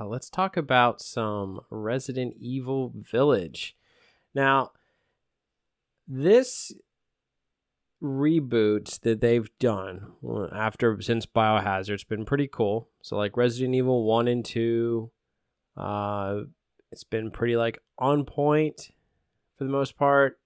[0.00, 3.76] uh, let's talk about some Resident Evil Village.
[4.34, 4.72] Now,
[6.08, 6.72] this
[8.02, 10.12] reboot that they've done
[10.52, 12.88] after since Biohazard's been pretty cool.
[13.00, 15.10] So like Resident Evil 1 and 2
[15.76, 16.40] uh
[16.90, 18.90] it's been pretty like on point
[19.56, 20.38] for the most part.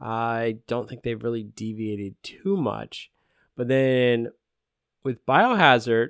[0.00, 3.10] I don't think they've really deviated too much.
[3.56, 4.28] But then
[5.04, 6.08] with Biohazard,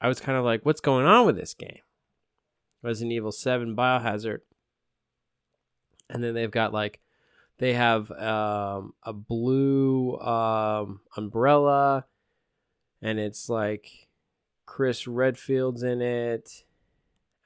[0.00, 1.80] I was kind of like, what's going on with this game?
[2.82, 4.40] Resident Evil 7 Biohazard.
[6.08, 7.00] And then they've got like
[7.58, 12.04] they have um, a blue um, umbrella,
[13.00, 14.08] and it's like
[14.66, 16.64] Chris Redfield's in it,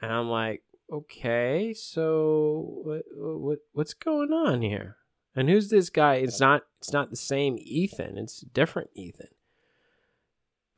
[0.02, 4.96] and I'm like, okay, so what, what what's going on here?
[5.36, 6.16] And who's this guy?
[6.16, 8.18] It's not it's not the same Ethan.
[8.18, 9.28] It's different Ethan.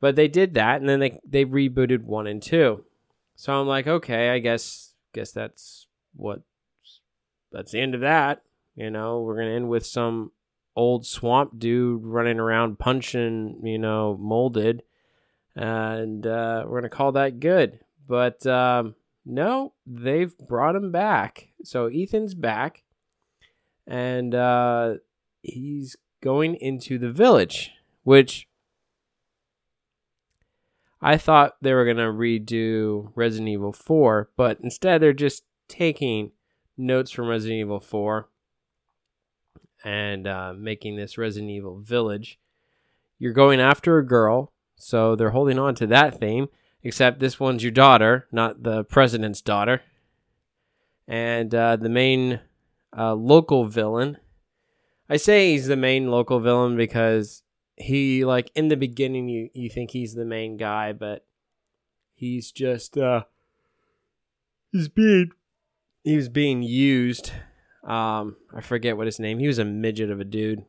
[0.03, 2.83] But they did that, and then they they rebooted one and two.
[3.37, 6.41] So I'm like, okay, I guess guess that's what
[7.53, 8.41] that's the end of that.
[8.75, 10.33] You know, we're gonna end with some
[10.75, 14.83] old swamp dude running around punching, you know, molded,
[15.55, 17.79] and uh, we're gonna call that good.
[18.05, 21.47] But um, no, they've brought him back.
[21.63, 22.83] So Ethan's back,
[23.87, 24.95] and uh,
[25.43, 27.71] he's going into the village,
[28.03, 28.49] which
[31.03, 36.31] I thought they were gonna redo Resident Evil 4, but instead they're just taking
[36.77, 38.29] notes from Resident Evil 4
[39.83, 42.39] and uh, making this Resident Evil Village.
[43.19, 46.47] You're going after a girl, so they're holding on to that theme,
[46.83, 49.81] except this one's your daughter, not the president's daughter.
[51.05, 52.39] And uh, the main
[52.97, 54.17] uh, local villain,
[55.09, 57.43] I say he's the main local villain because
[57.83, 61.25] he, like, in the beginning, you, you think he's the main guy, but
[62.15, 63.23] he's just uh
[64.71, 65.31] he's being
[66.03, 67.31] he was being used.
[67.83, 69.39] Um, I forget what his name.
[69.39, 70.59] He was a midget of a dude.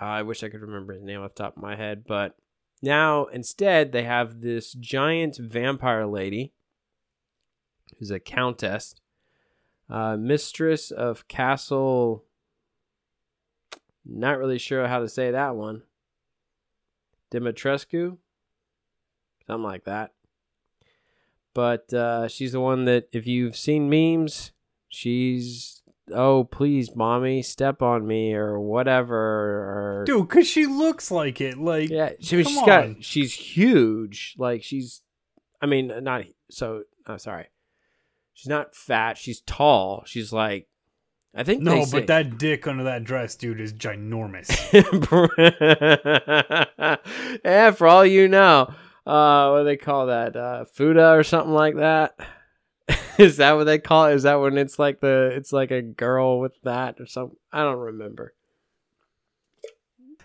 [0.00, 2.36] Uh, I wish I could remember his name off the top of my head, but
[2.80, 6.52] now instead they have this giant vampire lady
[7.98, 8.94] who's a countess,
[9.90, 12.24] uh, mistress of Castle.
[14.06, 15.82] Not really sure how to say that one.
[17.32, 18.16] Dimitrescu,
[19.46, 20.12] something like that.
[21.54, 24.52] But uh, she's the one that, if you've seen memes,
[24.88, 25.82] she's
[26.14, 29.16] oh please, mommy, step on me or whatever.
[29.16, 31.58] Or Dude, cause she looks like it.
[31.58, 34.34] Like yeah, she, come she's got she's huge.
[34.38, 35.02] Like she's,
[35.60, 36.84] I mean, not so.
[37.06, 37.48] Oh, sorry,
[38.34, 39.18] she's not fat.
[39.18, 40.04] She's tall.
[40.06, 40.68] She's like,
[41.34, 44.48] I think they No, say- but that dick under that dress, dude, is ginormous.
[47.44, 48.72] yeah, for all you know,
[49.06, 50.36] uh, what do they call that?
[50.36, 52.18] Uh, Fuda or something like that.
[53.18, 54.14] Is that what they call it?
[54.14, 57.36] Is that when it's like the it's like a girl with that or something?
[57.52, 58.32] I don't remember.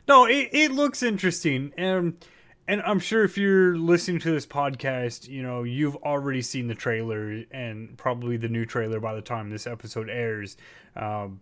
[0.07, 1.73] No, it, it looks interesting.
[1.77, 2.25] And
[2.67, 6.75] and I'm sure if you're listening to this podcast, you know, you've already seen the
[6.75, 10.55] trailer and probably the new trailer by the time this episode airs.
[10.95, 11.41] Um,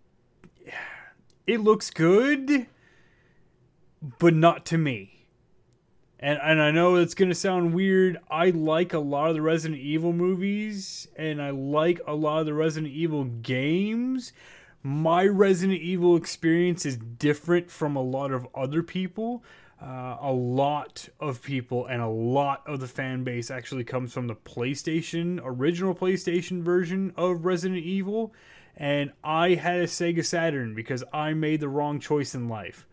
[1.45, 2.65] it looks good,
[4.17, 5.27] but not to me.
[6.19, 8.17] And and I know it's gonna sound weird.
[8.29, 12.45] I like a lot of the Resident Evil movies, and I like a lot of
[12.45, 14.31] the Resident Evil games.
[14.83, 19.43] My Resident Evil experience is different from a lot of other people.
[19.81, 24.27] Uh, a lot of people and a lot of the fan base actually comes from
[24.27, 28.31] the PlayStation, original PlayStation version of Resident Evil.
[28.77, 32.85] And I had a Sega Saturn because I made the wrong choice in life.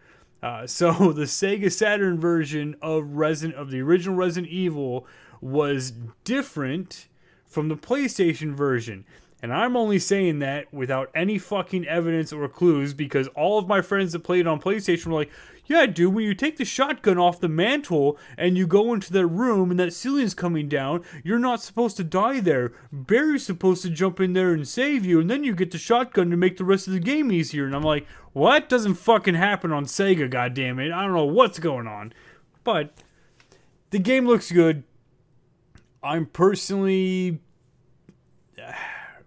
[0.42, 5.06] Uh, so the Sega Saturn version of Resident of the original Resident Evil
[5.42, 5.92] was
[6.24, 7.08] different
[7.44, 9.04] from the PlayStation version.
[9.40, 13.80] And I'm only saying that without any fucking evidence or clues because all of my
[13.82, 15.30] friends that played on PlayStation were like,
[15.68, 19.26] yeah, dude, when you take the shotgun off the mantle and you go into that
[19.26, 22.72] room and that ceiling's coming down, you're not supposed to die there.
[22.90, 26.30] Barry's supposed to jump in there and save you, and then you get the shotgun
[26.30, 27.66] to make the rest of the game easier.
[27.66, 30.90] And I'm like, what doesn't fucking happen on Sega, goddammit?
[30.90, 32.14] I don't know what's going on.
[32.64, 32.94] But
[33.90, 34.84] the game looks good.
[36.02, 37.40] I'm personally
[38.62, 38.72] uh,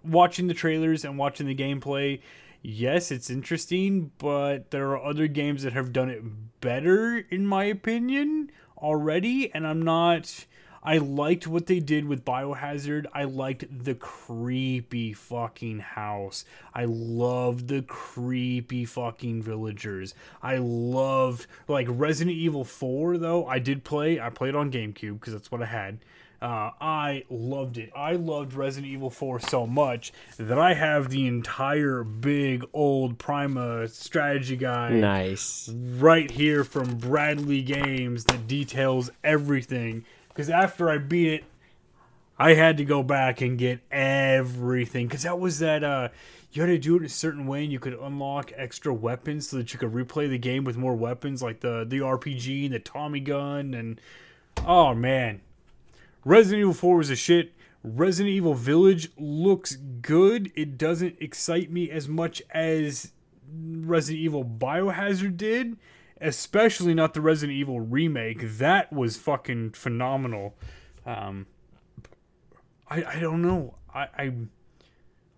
[0.04, 2.22] watching the trailers and watching the gameplay,
[2.62, 6.24] yes, it's interesting, but there are other games that have done it
[6.62, 9.54] better, in my opinion, already.
[9.54, 10.46] And I'm not.
[10.84, 13.06] I liked what they did with Biohazard.
[13.14, 16.44] I liked the creepy fucking house.
[16.74, 20.16] I loved the creepy fucking villagers.
[20.42, 23.46] I loved like Resident Evil 4 though.
[23.46, 24.20] I did play.
[24.20, 26.00] I played on GameCube because that's what I had.
[26.42, 27.92] Uh, I loved it.
[27.96, 33.88] I loved Resident Evil 4 so much that I have the entire big old Prima
[33.88, 35.70] strategy guide Nice.
[35.70, 40.04] right here from BradyGames that details everything.
[40.30, 41.44] Because after I beat it,
[42.40, 45.08] I had to go back and get everything.
[45.08, 46.10] Because that was that, uh,
[46.54, 49.58] you had to do it a certain way and you could unlock extra weapons so
[49.58, 52.80] that you could replay the game with more weapons like the, the RPG and the
[52.80, 53.76] Tommy gun.
[53.76, 54.02] And
[54.66, 55.42] oh man,
[56.24, 57.54] Resident Evil 4 was a shit.
[57.84, 60.52] Resident Evil Village looks good.
[60.56, 63.12] It doesn't excite me as much as
[63.52, 65.78] Resident Evil Biohazard did,
[66.20, 68.58] especially not the Resident Evil remake.
[68.58, 70.56] That was fucking phenomenal.
[71.06, 71.48] Um,
[72.88, 73.76] I I don't know.
[73.94, 74.34] I, I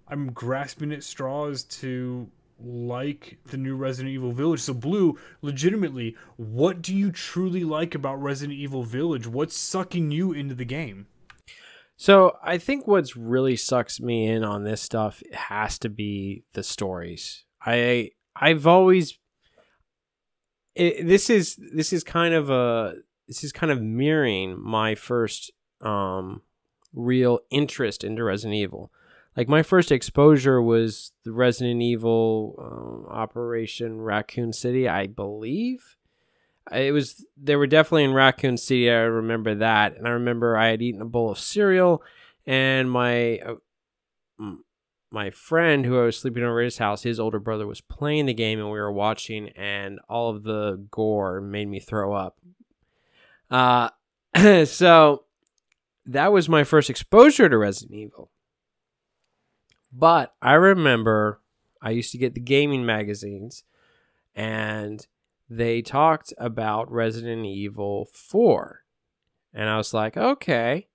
[0.10, 2.30] I'm grasping at straws to
[2.64, 4.62] like the new Resident Evil Village.
[4.62, 9.28] So Blue, legitimately, what do you truly like about Resident Evil Village?
[9.28, 11.08] What's sucking you into the game?
[11.96, 16.64] So I think what's really sucks me in on this stuff has to be the
[16.64, 17.46] stories.
[17.62, 19.18] I I've always
[20.76, 22.96] it, this is this is kind of a
[23.28, 26.42] this is kind of mirroring my first um
[26.94, 28.92] real interest into Resident Evil.
[29.36, 35.98] Like my first exposure was the Resident Evil um, Operation Raccoon City, I believe.
[36.72, 38.90] It was they were definitely in Raccoon City.
[38.90, 42.04] I remember that, and I remember I had eaten a bowl of cereal,
[42.46, 43.56] and my uh,
[45.14, 48.26] my friend who I was sleeping over at his house, his older brother was playing
[48.26, 52.40] the game, and we were watching, and all of the gore made me throw up.
[53.52, 53.90] Uh,
[54.66, 55.26] so
[56.08, 58.32] that was my first exposure to Resident Evil.
[59.96, 61.40] But I remember
[61.82, 63.64] I used to get the gaming magazines,
[64.36, 65.06] and
[65.50, 68.84] they talked about Resident Evil 4.
[69.54, 70.88] And I was like, okay.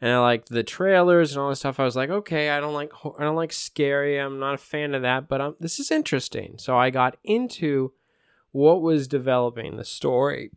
[0.00, 1.78] and I liked the trailers and all this stuff.
[1.78, 4.18] I was like, okay, I don't like I don't like scary.
[4.18, 6.56] I'm not a fan of that, but um, this is interesting.
[6.58, 7.92] So I got into
[8.50, 10.50] what was developing the story.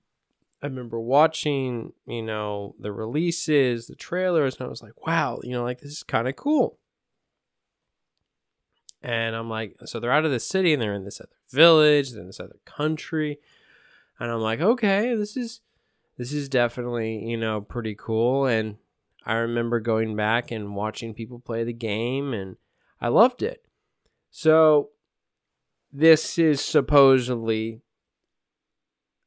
[0.61, 5.51] I remember watching, you know, the releases, the trailers, and I was like, wow, you
[5.51, 6.80] know, like this is kind of cool.
[9.02, 12.12] And I'm like, so they're out of the city and they're in this other village,
[12.12, 13.39] then this other country.
[14.20, 15.62] And I'm like, okay, this is
[16.18, 18.48] this is definitely, you know, pretty cool.
[18.48, 18.78] And
[19.26, 22.58] I remember going back and watching people play the game and
[23.00, 23.64] I loved it.
[24.32, 24.89] So
[25.93, 27.82] this is supposedly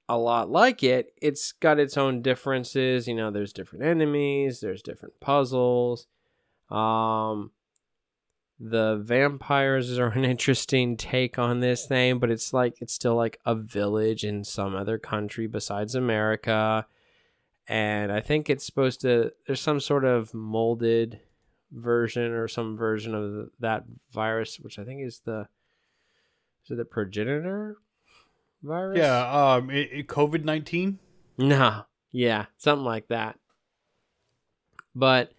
[0.08, 1.14] a lot like it.
[1.22, 3.06] It's got its own differences.
[3.06, 6.08] You know, there's different enemies, there's different puzzles.
[6.68, 7.52] Um,
[8.60, 13.40] the vampires are an interesting take on this thing, but it's like it's still like
[13.46, 16.86] a village in some other country besides America.
[17.66, 21.20] And I think it's supposed to there's some sort of molded
[21.72, 25.48] version or some version of that virus, which I think is the
[26.64, 27.78] is it the progenitor
[28.62, 28.98] virus?
[28.98, 30.98] Yeah, um, COVID nineteen.
[31.38, 33.38] Nah, yeah, something like that.
[34.94, 35.32] But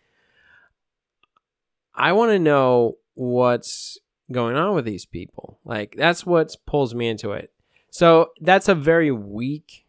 [1.93, 3.99] I want to know what's
[4.31, 5.59] going on with these people.
[5.63, 7.51] Like that's what pulls me into it.
[7.91, 9.85] So that's a very weak,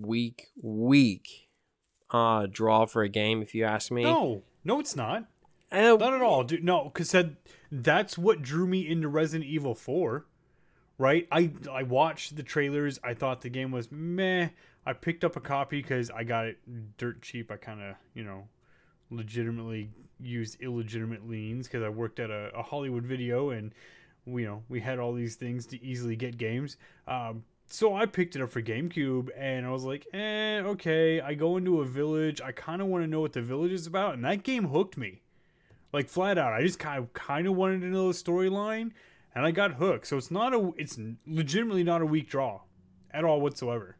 [0.00, 1.48] weak, weak
[2.10, 4.04] uh, draw for a game, if you ask me.
[4.04, 5.24] No, no, it's not.
[5.70, 6.64] Not at all, dude.
[6.64, 7.32] No, because that
[7.70, 10.24] that's what drew me into Resident Evil Four
[10.98, 11.26] right?
[11.30, 12.98] I I watched the trailers.
[13.02, 14.48] I thought the game was meh.
[14.84, 16.58] I picked up a copy because I got it
[16.98, 17.50] dirt cheap.
[17.50, 18.48] I kind of you know
[19.10, 19.90] legitimately
[20.20, 23.72] used illegitimate liens because I worked at a, a, Hollywood video and
[24.26, 26.76] you know we had all these things to easily get games.
[27.06, 31.20] Um, so I picked it up for GameCube and I was like, eh, okay.
[31.20, 32.40] I go into a village.
[32.40, 34.96] I kind of want to know what the village is about, and that game hooked
[34.96, 35.20] me,
[35.92, 36.52] like flat out.
[36.52, 38.92] I just kind kind of wanted to know the storyline
[39.34, 40.06] and I got hooked.
[40.06, 42.62] So it's not a it's legitimately not a weak draw
[43.12, 43.97] at all whatsoever.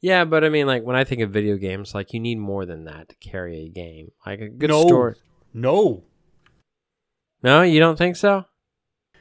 [0.00, 2.66] Yeah, but I mean, like when I think of video games, like you need more
[2.66, 4.12] than that to carry a game.
[4.24, 5.14] Like a good no, story.
[5.54, 6.04] No.
[7.42, 8.44] No, you don't think so?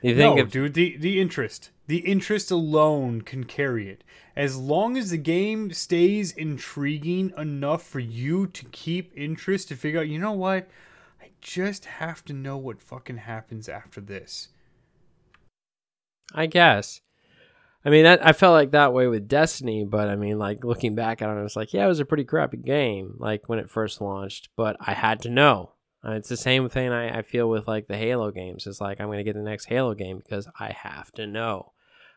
[0.02, 4.04] You think no, if- dude, the the interest, the interest alone can carry it.
[4.36, 10.02] As long as the game stays intriguing enough for you to keep interest to figure
[10.02, 10.68] out, you know what?
[11.22, 14.50] I just have to know what fucking happens after this.
[16.34, 17.02] I guess.
[17.86, 20.96] I mean, that, I felt like that way with Destiny, but I mean, like looking
[20.96, 23.60] back at it, I was like, yeah, it was a pretty crappy game, like when
[23.60, 25.74] it first launched, but I had to know.
[26.04, 28.66] Uh, it's the same thing I, I feel with like the Halo games.
[28.66, 31.74] It's like I'm going to get the next Halo game because I have to know.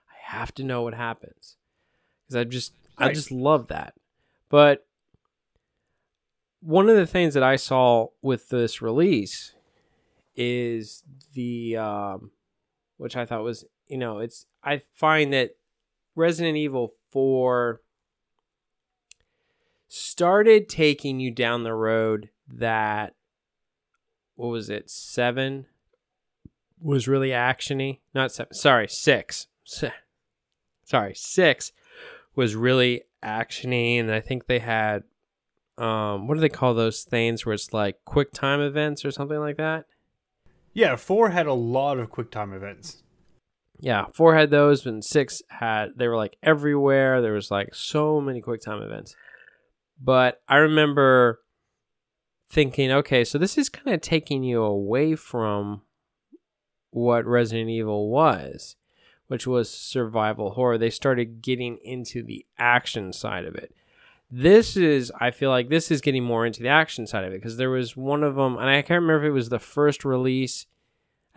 [0.08, 1.56] I have to know what happens
[2.26, 3.10] because I just right.
[3.10, 3.94] I just love that.
[4.48, 4.86] But
[6.60, 9.54] one of the things that I saw with this release
[10.34, 11.02] is
[11.34, 12.30] the um,
[12.96, 15.56] which I thought was you know, it's I find that
[16.18, 17.80] Resident Evil 4
[19.86, 23.14] started taking you down the road that
[24.34, 24.90] what was it?
[24.90, 25.66] 7
[26.80, 28.00] was really actiony.
[28.14, 28.52] Not 7.
[28.52, 29.46] Sorry, 6.
[30.84, 31.72] Sorry, 6
[32.34, 35.04] was really actiony and I think they had
[35.76, 39.38] um what do they call those things where it's like quick time events or something
[39.38, 39.86] like that?
[40.72, 43.04] Yeah, 4 had a lot of quick time events
[43.80, 47.22] yeah, four had those, and six had they were like everywhere.
[47.22, 49.14] There was like so many quick time events.
[50.00, 51.40] But I remember
[52.50, 55.82] thinking, okay, so this is kind of taking you away from
[56.90, 58.76] what Resident Evil was,
[59.26, 60.78] which was survival horror.
[60.78, 63.74] They started getting into the action side of it.
[64.30, 67.40] This is, I feel like this is getting more into the action side of it
[67.40, 70.04] because there was one of them, and I can't remember if it was the first
[70.04, 70.66] release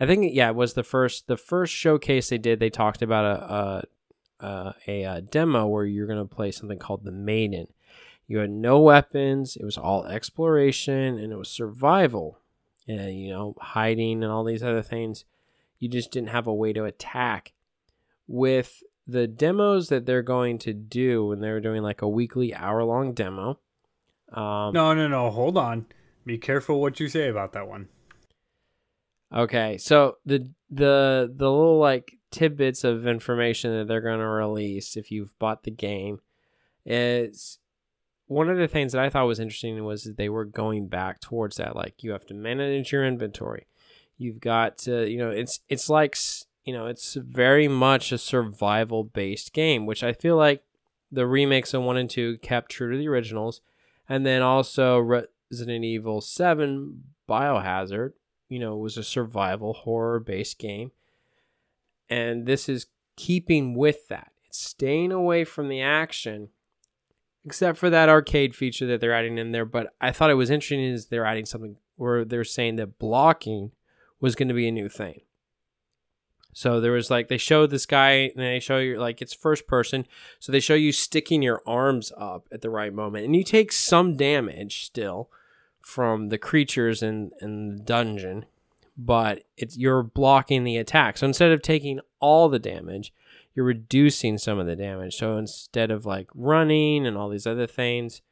[0.02, 2.58] I think yeah, it was the first the first showcase they did.
[2.58, 7.04] They talked about a a, a, a, a demo where you're gonna play something called
[7.04, 7.68] the Maiden.
[8.26, 9.54] You had no weapons.
[9.54, 12.40] It was all exploration and it was survival.
[12.88, 15.24] And you know, hiding and all these other things.
[15.78, 17.52] You just didn't have a way to attack.
[18.26, 22.82] With the demos that they're going to do, and they're doing like a weekly hour
[22.82, 23.60] long demo.
[24.32, 25.30] Um, no, no, no.
[25.30, 25.86] Hold on.
[26.26, 27.88] Be careful what you say about that one.
[29.34, 34.96] Okay, so the the the little like tidbits of information that they're going to release
[34.96, 36.20] if you've bought the game
[36.84, 37.58] is
[38.26, 41.20] one of the things that I thought was interesting was that they were going back
[41.20, 43.66] towards that like you have to manage your inventory.
[44.16, 46.16] You've got to, you know, it's it's like
[46.64, 50.62] you know, it's very much a survival based game, which I feel like
[51.10, 53.60] the remakes of 1 and 2 kept true to the originals
[54.08, 58.12] and then also Resident Evil 7 Biohazard,
[58.52, 60.92] you know, it was a survival horror based game.
[62.10, 62.86] And this is
[63.16, 64.32] keeping with that.
[64.44, 66.50] It's staying away from the action,
[67.46, 69.64] except for that arcade feature that they're adding in there.
[69.64, 73.72] But I thought it was interesting is they're adding something where they're saying that blocking
[74.20, 75.22] was going to be a new thing.
[76.52, 79.66] So there was like they show this guy and they show you like it's first
[79.66, 80.06] person.
[80.38, 83.24] So they show you sticking your arms up at the right moment.
[83.24, 85.30] And you take some damage still
[85.82, 88.46] from the creatures in, in the dungeon,
[88.96, 91.18] but it's you're blocking the attack.
[91.18, 93.12] So instead of taking all the damage,
[93.54, 95.16] you're reducing some of the damage.
[95.16, 98.22] So instead of like running and all these other things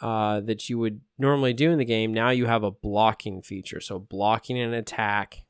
[0.00, 3.80] uh, that you would normally do in the game, now you have a blocking feature.
[3.80, 5.44] So blocking an attack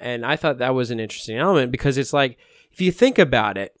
[0.00, 2.38] and I thought that was an interesting element because it's like
[2.72, 3.76] if you think about it,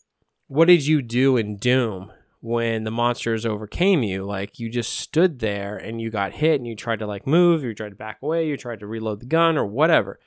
[0.48, 4.24] what did you do in Doom when the monsters overcame you?
[4.24, 7.62] Like you just stood there and you got hit and you tried to like move,
[7.62, 10.18] you tried to back away, you tried to reload the gun or whatever.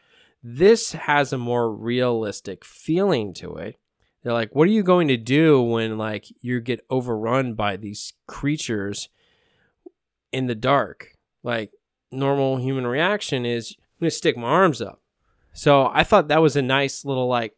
[0.43, 3.77] This has a more realistic feeling to it.
[4.23, 8.13] They're like, what are you going to do when like you get overrun by these
[8.27, 9.09] creatures
[10.31, 11.17] in the dark?
[11.43, 11.71] Like
[12.11, 15.01] normal human reaction is I'm gonna stick my arms up.
[15.53, 17.55] So I thought that was a nice little like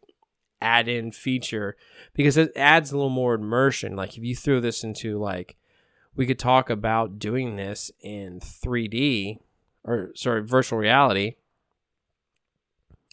[0.60, 1.76] add in feature
[2.14, 3.96] because it adds a little more immersion.
[3.96, 5.56] Like if you throw this into like
[6.16, 9.38] we could talk about doing this in 3D
[9.84, 11.34] or sorry, virtual reality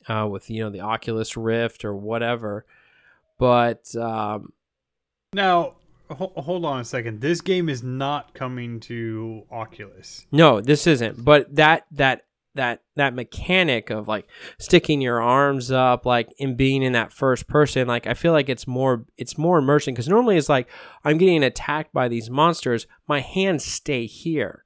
[0.08, 2.66] uh, with you know the Oculus Rift or whatever.
[3.38, 4.54] But um,
[5.34, 5.76] now
[6.10, 7.22] ho- hold on a second.
[7.22, 10.26] This game is not coming to Oculus.
[10.32, 11.24] No, this isn't.
[11.24, 12.26] But that that
[12.56, 14.28] that that mechanic of like
[14.60, 18.50] sticking your arms up like and being in that first person like i feel like
[18.50, 20.68] it's more it's more immersion because normally it's like
[21.06, 24.64] i'm getting attacked by these monsters my hands stay here.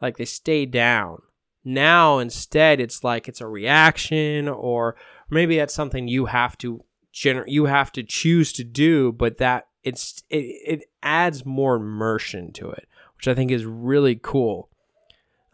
[0.00, 1.22] Like they stay down.
[1.64, 4.96] Now instead it's like it's a reaction or
[5.30, 9.68] maybe that's something you have to gener- you have to choose to do but that
[9.84, 14.68] it's it, it adds more immersion to it which i think is really cool.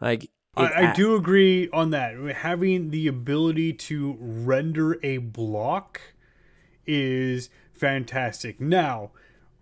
[0.01, 2.15] Like I, I, do agree on that.
[2.35, 6.01] Having the ability to render a block
[6.85, 8.59] is fantastic.
[8.59, 9.11] Now,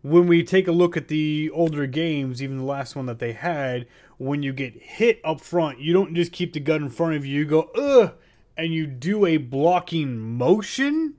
[0.02, 3.34] when we take a look at the older games, even the last one that they
[3.34, 3.86] had,
[4.18, 7.26] when you get hit up front, you don't just keep the gun in front of
[7.26, 8.14] you, you go, ugh,
[8.58, 11.16] and you do a blocking motion,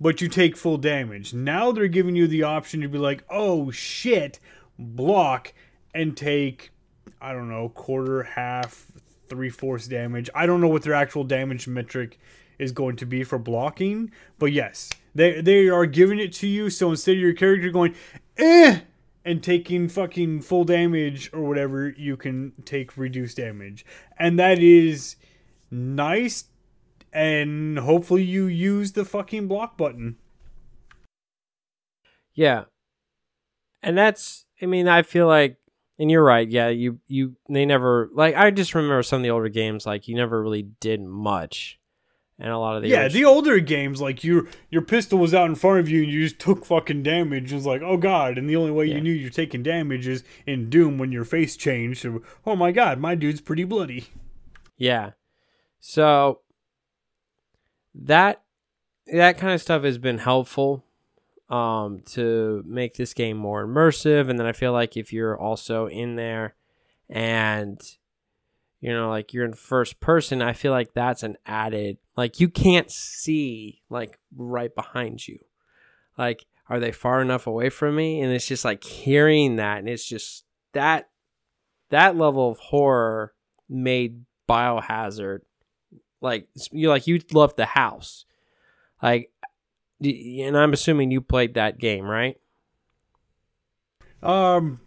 [0.00, 1.34] but you take full damage.
[1.34, 4.40] Now they're giving you the option to be like, oh shit,
[4.78, 5.52] block,
[5.92, 6.70] and take
[7.20, 8.86] I don't know, quarter, half,
[9.28, 10.30] three fourths damage.
[10.34, 12.18] I don't know what their actual damage metric
[12.58, 16.70] is going to be for blocking, but yes, they they are giving it to you.
[16.70, 17.94] So instead of your character going,
[18.38, 18.80] eh,
[19.24, 23.84] and taking fucking full damage or whatever, you can take reduced damage,
[24.18, 25.16] and that is
[25.70, 26.44] nice.
[27.12, 30.16] And hopefully, you use the fucking block button.
[32.34, 32.64] Yeah,
[33.82, 34.44] and that's.
[34.60, 35.56] I mean, I feel like
[35.98, 36.48] and you're right.
[36.48, 40.08] Yeah, you you they never like I just remember some of the older games like
[40.08, 41.78] you never really did much.
[42.38, 45.48] And a lot of the Yeah, the older games like your your pistol was out
[45.48, 47.50] in front of you and you just took fucking damage.
[47.50, 48.96] It was like, "Oh god." And the only way yeah.
[48.96, 52.06] you knew you're taking damage is in Doom when your face changed.
[52.44, 54.08] "Oh my god, my dude's pretty bloody."
[54.76, 55.12] Yeah.
[55.80, 56.40] So
[57.94, 58.42] that
[59.06, 60.84] that kind of stuff has been helpful
[61.48, 64.28] um, to make this game more immersive.
[64.28, 66.54] And then I feel like if you're also in there
[67.08, 67.80] and
[68.80, 72.48] you know like you're in first person i feel like that's an added like you
[72.48, 75.38] can't see like right behind you.
[76.16, 78.20] Like are they far enough away from me?
[78.20, 81.10] And it's just like hearing that and it's just that
[81.90, 83.34] that level of horror
[83.68, 85.40] made biohazard
[86.20, 88.24] like you like you left the house.
[89.02, 89.30] Like
[90.00, 92.38] and I'm assuming you played that game, right?
[94.22, 94.80] Um,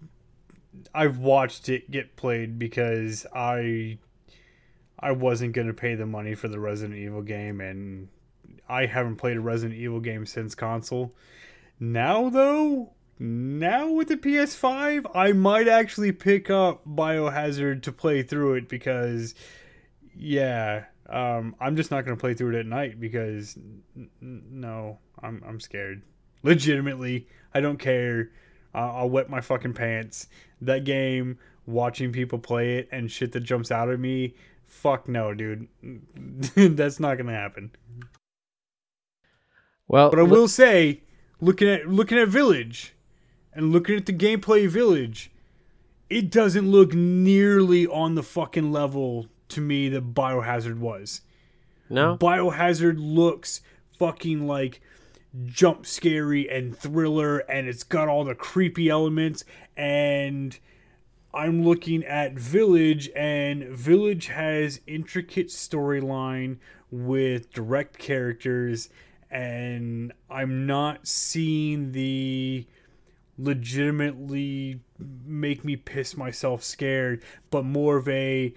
[0.94, 3.98] I've watched it get played because I
[5.00, 8.10] I wasn't gonna pay the money for the Resident Evil game, and
[8.68, 11.16] I haven't played a Resident Evil game since console.
[11.80, 18.56] Now though, now with the PS5, I might actually pick up Biohazard to play through
[18.56, 19.36] it because,
[20.16, 23.58] yeah, um, I'm just not going to play through it at night because
[23.96, 26.02] n- no, I'm I'm scared.
[26.44, 28.32] Legitimately, I don't care.
[28.74, 30.28] Uh, I'll wet my fucking pants.
[30.62, 34.36] That game, watching people play it and shit that jumps out at me,
[34.68, 35.68] fuck no, dude.
[36.56, 37.72] That's not going to happen.
[39.88, 41.02] Well, but I will say,
[41.42, 42.94] looking at looking at Village,
[43.54, 45.32] and looking at the gameplay Village,
[46.10, 51.22] it doesn't look nearly on the fucking level to me that Biohazard was.
[51.90, 52.18] No.
[52.18, 53.62] Biohazard looks
[53.98, 54.82] fucking like
[55.46, 59.44] jump scary and thriller and it's got all the creepy elements
[59.78, 60.58] and
[61.34, 66.58] I'm looking at Village and Village has intricate storyline
[66.90, 68.90] with direct characters
[69.30, 72.66] and I'm not seeing the
[73.38, 74.80] legitimately
[75.26, 78.54] make me piss myself scared, but more of a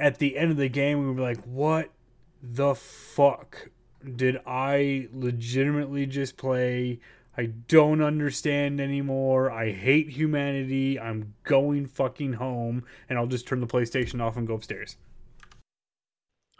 [0.00, 1.90] at the end of the game we were like, what
[2.42, 3.70] the fuck
[4.16, 7.00] did I legitimately just play?
[7.36, 9.50] I don't understand anymore.
[9.50, 10.98] I hate humanity.
[10.98, 14.96] I'm going fucking home and I'll just turn the PlayStation off and go upstairs.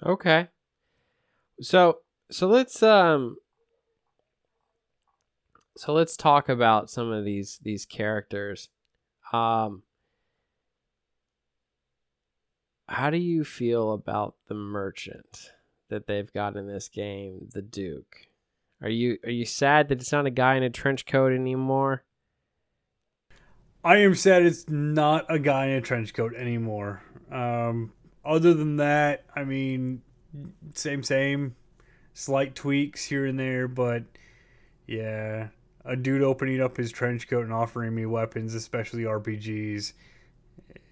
[0.05, 0.49] Okay.
[1.61, 1.99] So
[2.31, 3.37] so let's um
[5.77, 8.69] so let's talk about some of these these characters.
[9.33, 9.83] Um
[12.91, 15.53] how do you feel about the merchant
[15.91, 18.27] that they've got in this game, the Duke?
[18.83, 22.03] Are you are you sad that it's not a guy in a trench coat anymore?
[23.85, 27.03] I am sad it's not a guy in a trench coat anymore.
[27.31, 27.93] Um,
[28.25, 30.03] other than that, I mean,
[30.75, 31.55] same, same,
[32.13, 34.03] slight tweaks here and there, but
[34.87, 35.49] yeah,
[35.85, 39.93] a dude opening up his trench coat and offering me weapons, especially RPGs.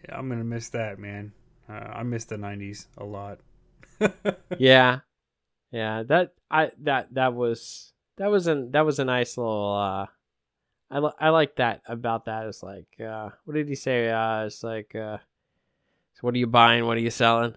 [0.09, 1.33] I'm gonna miss that, man.
[1.69, 3.41] Uh, I miss the '90s a lot.
[4.59, 5.01] yeah,
[5.71, 6.03] yeah.
[6.03, 9.75] That I that that was that was an that was a nice little.
[9.75, 10.07] uh
[10.91, 12.47] I li- I like that about that.
[12.47, 14.09] It's like, uh, what did he say?
[14.09, 15.19] Uh, it's like, uh,
[16.15, 16.87] so what are you buying?
[16.87, 17.55] What are you selling?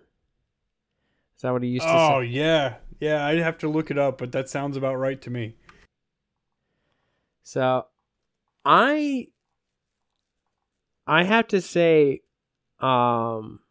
[1.36, 1.96] Is that what he used to say?
[1.98, 2.28] Oh say?
[2.28, 3.26] yeah, yeah.
[3.26, 5.56] I'd have to look it up, but that sounds about right to me.
[7.44, 7.86] So,
[8.66, 9.28] I
[11.08, 12.22] I have to say,
[12.80, 13.62] um,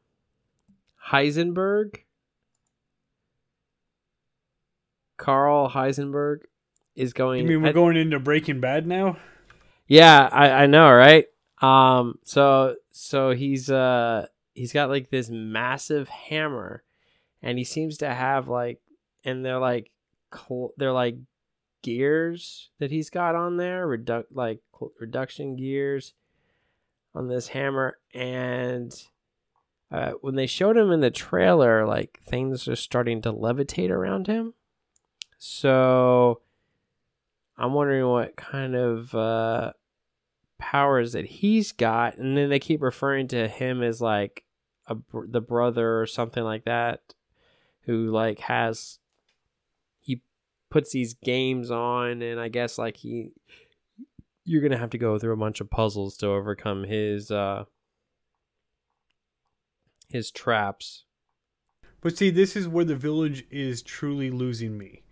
[1.11, 2.01] Heisenberg,
[5.17, 6.41] Karl Heisenberg,
[6.95, 7.43] is going.
[7.43, 9.17] You mean we're I- going into Breaking Bad now?
[9.87, 11.27] Yeah, I, I know, right?
[11.61, 16.83] Um, so so he's uh he's got like this massive hammer,
[17.43, 18.81] and he seems to have like,
[19.25, 19.91] and they're like,
[20.35, 21.17] cl- they're like
[21.83, 26.15] gears that he's got on there, redu- like cl- reduction gears
[27.15, 28.95] on this hammer, and
[29.91, 34.27] uh, when they showed him in the trailer, like things are starting to levitate around
[34.29, 34.55] him.
[35.39, 36.43] So
[37.57, 39.73] I'm wondering what kind of uh,
[40.59, 44.45] powers that he's got, and then they keep referring to him as like
[44.87, 47.15] a the brother or something like that,
[47.83, 48.99] who like has
[49.99, 50.23] he
[50.71, 53.33] puts these games on, and I guess like he
[54.45, 57.65] you're gonna have to go through a bunch of puzzles to overcome his uh
[60.11, 61.05] his traps.
[62.01, 65.03] But see, this is where the village is truly losing me,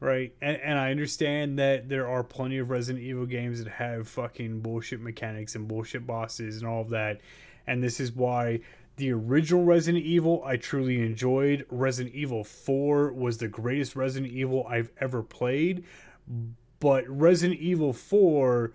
[0.00, 0.34] right?
[0.40, 4.60] And, and I understand that there are plenty of Resident Evil games that have fucking
[4.60, 7.20] bullshit mechanics and bullshit bosses and all of that.
[7.66, 8.60] And this is why
[8.96, 11.66] the original Resident Evil I truly enjoyed.
[11.70, 15.84] Resident Evil 4 was the greatest Resident Evil I've ever played.
[16.80, 18.72] But Resident Evil 4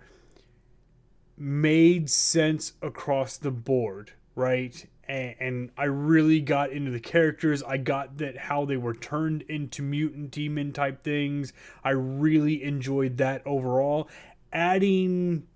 [1.36, 4.86] made sense across the board, right?
[5.08, 7.62] And, and I really got into the characters.
[7.62, 11.52] I got that how they were turned into mutant demon type things.
[11.84, 14.08] I really enjoyed that overall.
[14.52, 15.46] Adding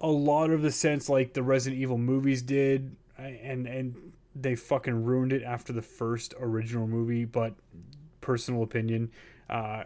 [0.00, 5.04] a lot of the sense like the Resident Evil movies did, and and they fucking
[5.04, 7.24] ruined it after the first original movie.
[7.24, 7.54] But
[8.20, 9.10] personal opinion,
[9.52, 9.84] uh,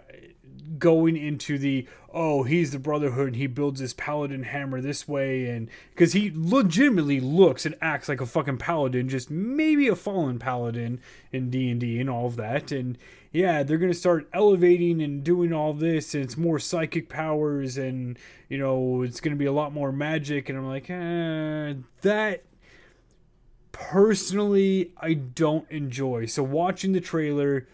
[0.79, 5.47] going into the oh he's the brotherhood and he builds his paladin hammer this way
[5.47, 10.39] and because he legitimately looks and acts like a fucking paladin just maybe a fallen
[10.39, 11.01] paladin
[11.33, 12.71] in d&d and all of that.
[12.71, 12.97] And
[13.33, 18.19] yeah they're gonna start elevating and doing all this and it's more psychic powers and
[18.49, 20.49] you know it's gonna be a lot more magic.
[20.49, 22.45] And i'm like eh, that
[23.73, 26.27] personally i don't enjoy.
[26.27, 27.67] So watching the trailer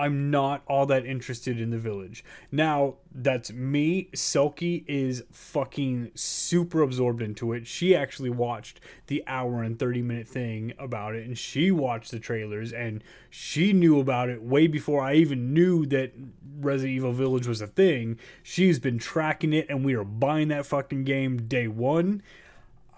[0.00, 2.24] I'm not all that interested in the village.
[2.50, 4.08] Now, that's me.
[4.14, 7.66] Selkie is fucking super absorbed into it.
[7.66, 12.18] She actually watched the hour and 30 minute thing about it, and she watched the
[12.18, 16.14] trailers, and she knew about it way before I even knew that
[16.58, 18.18] Resident Evil Village was a thing.
[18.42, 22.22] She's been tracking it, and we are buying that fucking game day one.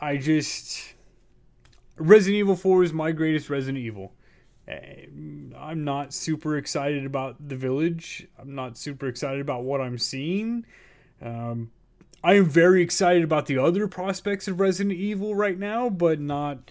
[0.00, 0.94] I just.
[1.96, 4.12] Resident Evil 4 is my greatest Resident Evil.
[4.68, 8.26] I'm not super excited about the village.
[8.38, 10.64] I'm not super excited about what I'm seeing.
[11.20, 11.70] Um,
[12.24, 16.70] I am very excited about the other prospects of Resident Evil right now, but not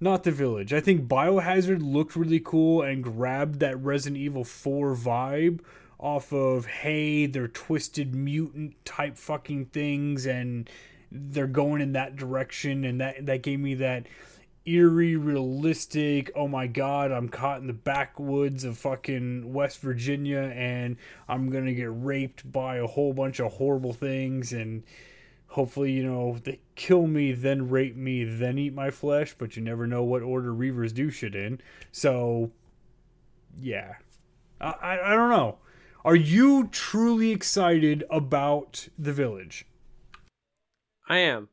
[0.00, 0.72] not the village.
[0.72, 5.60] I think Biohazard looked really cool and grabbed that Resident Evil 4 vibe
[5.98, 10.68] off of hey, they're twisted mutant type fucking things and
[11.10, 14.06] they're going in that direction and that that gave me that
[14.66, 16.30] eerie, realistic.
[16.34, 20.96] Oh my god, I'm caught in the backwoods of fucking West Virginia and
[21.28, 24.82] I'm gonna get raped by a whole bunch of horrible things and
[25.48, 29.62] hopefully, you know, they kill me, then rape me, then eat my flesh, but you
[29.62, 31.60] never know what order Reavers do shit in.
[31.92, 32.50] So,
[33.60, 33.94] yeah.
[34.60, 35.58] I, I, I don't know.
[36.04, 39.64] Are you truly excited about the village?
[41.08, 41.48] I am.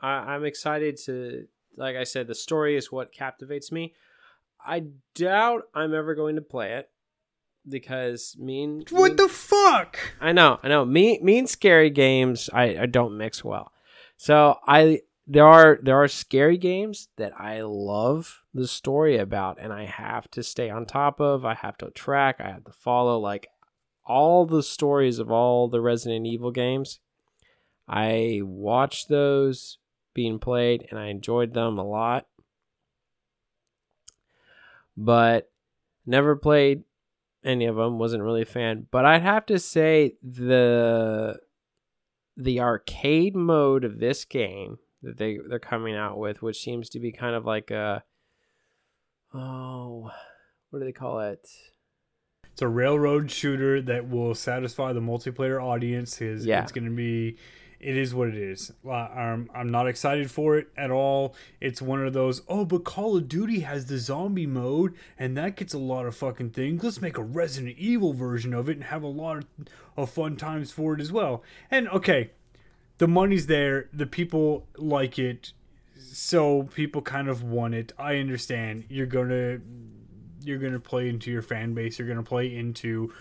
[0.00, 3.94] I, I'm excited to like I said, the story is what captivates me.
[4.64, 6.90] I doubt I'm ever going to play it
[7.68, 9.98] because mean what me, the fuck?
[10.20, 10.84] I know, I know.
[10.84, 13.72] mean me and scary games, I, I don't mix well.
[14.16, 19.72] So I there are there are scary games that I love the story about, and
[19.72, 21.44] I have to stay on top of.
[21.44, 22.36] I have to track.
[22.38, 23.48] I have to follow like
[24.04, 27.00] all the stories of all the Resident Evil games.
[27.88, 29.78] I watch those
[30.16, 32.26] being played, and I enjoyed them a lot.
[34.96, 35.52] But
[36.06, 36.84] never played
[37.44, 37.98] any of them.
[37.98, 38.86] wasn't really a fan.
[38.90, 41.38] But I'd have to say the
[42.38, 46.98] the arcade mode of this game that they they're coming out with, which seems to
[46.98, 48.02] be kind of like a
[49.34, 50.10] oh,
[50.70, 51.46] what do they call it?
[52.52, 56.22] It's a railroad shooter that will satisfy the multiplayer audience.
[56.22, 56.62] Is yeah.
[56.62, 57.36] it's going to be
[57.86, 58.72] it is what it is.
[58.84, 61.36] Uh, I'm, I'm not excited for it at all.
[61.60, 65.54] It's one of those, oh, but Call of Duty has the zombie mode, and that
[65.54, 66.82] gets a lot of fucking things.
[66.82, 69.46] Let's make a Resident Evil version of it and have a lot of,
[69.96, 71.44] of fun times for it as well.
[71.70, 72.32] And okay,
[72.98, 75.52] the money's there, the people like it,
[75.96, 77.92] so people kind of want it.
[77.96, 78.86] I understand.
[78.88, 79.60] You're gonna
[80.42, 82.00] you're gonna play into your fan base.
[82.00, 83.12] You're gonna play into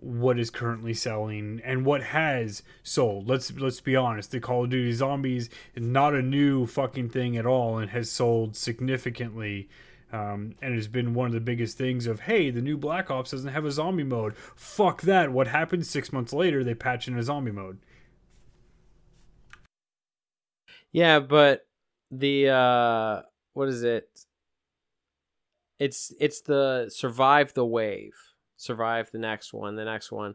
[0.00, 3.28] what is currently selling and what has sold.
[3.28, 4.30] Let's let's be honest.
[4.30, 8.10] The Call of Duty Zombies is not a new fucking thing at all and has
[8.10, 9.68] sold significantly.
[10.12, 13.30] Um, and has been one of the biggest things of hey, the new Black Ops
[13.30, 14.34] doesn't have a zombie mode.
[14.56, 15.30] Fuck that.
[15.30, 16.64] What happened six months later?
[16.64, 17.78] They patch in a zombie mode.
[20.90, 21.64] Yeah, but
[22.10, 23.22] the uh,
[23.52, 24.08] what is it?
[25.78, 28.14] It's it's the survive the wave
[28.60, 30.34] survive the next one, the next one.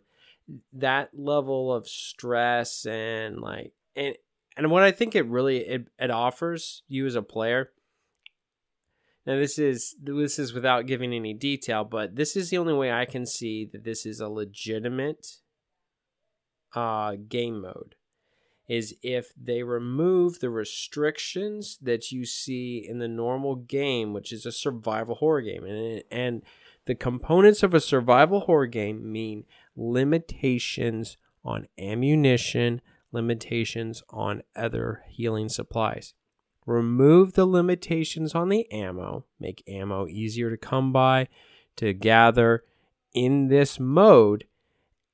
[0.74, 4.16] That level of stress and like and
[4.58, 7.72] and what I think it really it, it offers you as a player.
[9.26, 12.92] Now this is this is without giving any detail, but this is the only way
[12.92, 15.38] I can see that this is a legitimate
[16.76, 17.96] uh, game mode
[18.68, 24.46] is if they remove the restrictions that you see in the normal game, which is
[24.46, 26.42] a survival horror game, and and
[26.86, 32.82] the components of a survival horror game mean limitations on ammunition,
[33.12, 36.14] limitations on other healing supplies.
[36.66, 41.28] Remove the limitations on the ammo, make ammo easier to come by,
[41.76, 42.64] to gather
[43.14, 44.46] in this mode,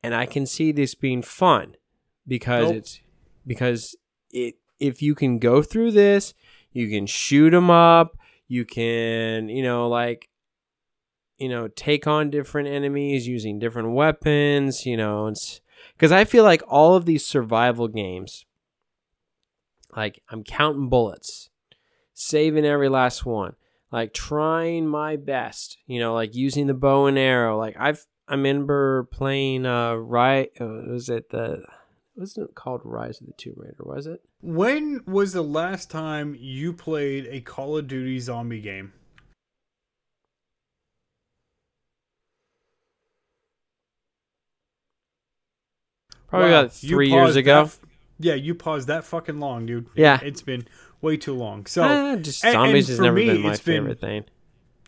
[0.01, 1.75] and I can see this being fun
[2.27, 2.75] because nope.
[2.75, 2.99] it's
[3.45, 3.95] because
[4.31, 6.33] it if you can go through this,
[6.71, 8.17] you can shoot them up,
[8.47, 10.29] you can, you know, like
[11.41, 15.33] you know, take on different enemies using different weapons, you know,
[15.93, 18.45] because I feel like all of these survival games,
[19.95, 21.49] like I'm counting bullets,
[22.13, 23.55] saving every last one,
[23.91, 27.57] like trying my best, you know, like using the bow and arrow.
[27.57, 31.63] Like I've, I remember playing, uh, right, uh, was it the,
[32.15, 34.21] wasn't it called Rise of the Tomb Raider, was it?
[34.41, 38.93] When was the last time you played a Call of Duty zombie game?
[46.31, 46.61] Probably wow.
[46.61, 47.65] about three years ago.
[47.65, 47.77] That,
[48.19, 49.87] yeah, you paused that fucking long, dude.
[49.95, 50.65] Yeah, it's been
[51.01, 51.65] way too long.
[51.65, 54.31] So uh, just and, zombies and has never me, been my favorite been, thing.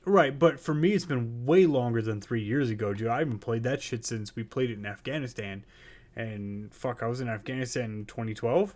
[0.05, 3.09] Right, but for me, it's been way longer than three years ago, dude.
[3.09, 5.65] I haven't played that shit since we played it in Afghanistan,
[6.15, 8.73] and fuck, I was in Afghanistan in 2012.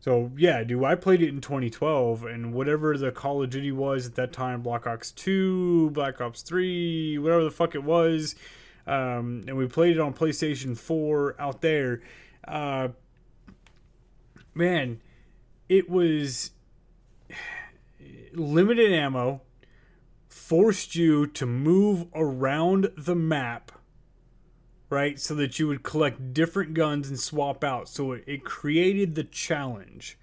[0.00, 4.06] So yeah, dude, I played it in 2012, and whatever the Call of Duty was
[4.06, 8.34] at that time, Black Ops 2, Black Ops 3, whatever the fuck it was,
[8.86, 12.02] um, and we played it on PlayStation 4 out there.
[12.46, 12.88] Uh,
[14.54, 15.00] man,
[15.68, 16.50] it was
[18.32, 19.42] limited ammo,
[20.28, 23.72] forced you to move around the map
[24.88, 25.18] right?
[25.18, 27.88] So that you would collect different guns and swap out.
[27.88, 30.18] So it, it created the challenge.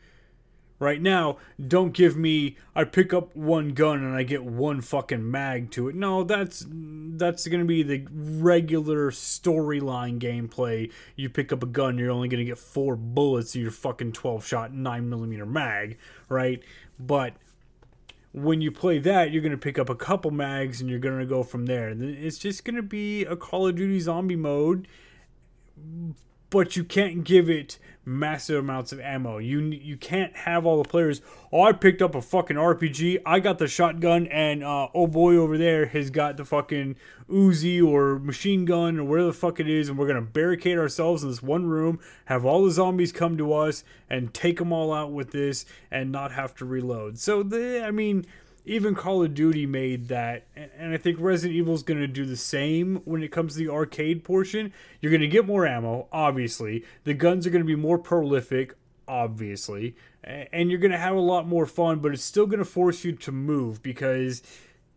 [0.83, 5.31] Right now, don't give me I pick up one gun and I get one fucking
[5.31, 5.95] mag to it.
[5.95, 10.91] No, that's that's going to be the regular storyline gameplay.
[11.15, 14.11] You pick up a gun, you're only going to get four bullets in your fucking
[14.11, 16.61] 12 shot 9 millimeter mag, right?
[16.99, 17.35] But
[18.33, 21.19] when you play that, you're going to pick up a couple mags and you're going
[21.19, 21.95] to go from there.
[21.97, 24.89] It's just going to be a Call of Duty zombie mode,
[26.49, 29.37] but you can't give it massive amounts of ammo.
[29.37, 31.21] You you can't have all the players.
[31.51, 33.21] Oh, I picked up a fucking RPG.
[33.25, 36.95] I got the shotgun, and uh, oh boy over there has got the fucking
[37.29, 41.23] Uzi or machine gun or whatever the fuck it is, and we're gonna barricade ourselves
[41.23, 44.93] in this one room, have all the zombies come to us, and take them all
[44.93, 47.17] out with this, and not have to reload.
[47.17, 48.25] So the I mean
[48.65, 52.25] even Call of Duty made that, and I think Resident Evil is going to do
[52.25, 54.71] the same when it comes to the arcade portion.
[55.01, 56.85] You're going to get more ammo, obviously.
[57.03, 58.73] The guns are going to be more prolific,
[59.07, 62.65] obviously, and you're going to have a lot more fun, but it's still going to
[62.65, 64.41] force you to move because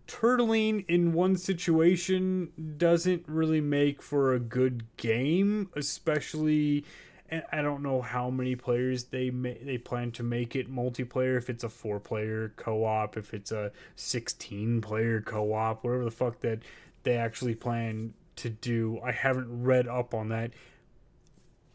[0.06, 6.84] turtling in one situation doesn't really make for a good game, especially
[7.30, 11.36] and I don't know how many players they may, they plan to make it multiplayer.
[11.36, 16.04] If it's a four player co op, if it's a sixteen player co op, whatever
[16.04, 16.60] the fuck that
[17.02, 19.00] they actually plan to do.
[19.04, 20.52] I haven't read up on that,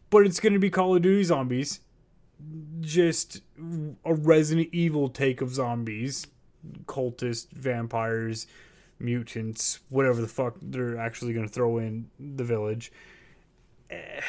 [0.10, 1.80] but it's going to be Call of Duty Zombies,
[2.82, 3.42] just
[4.06, 6.28] a Resident Evil take of zombies,
[6.86, 8.48] cultists, vampires,
[9.00, 12.92] mutants, whatever the fuck they're actually going to throw in the village.
[13.90, 14.22] Eh,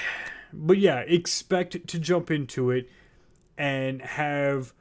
[0.52, 2.88] But yeah, expect to jump into it
[3.56, 4.72] and have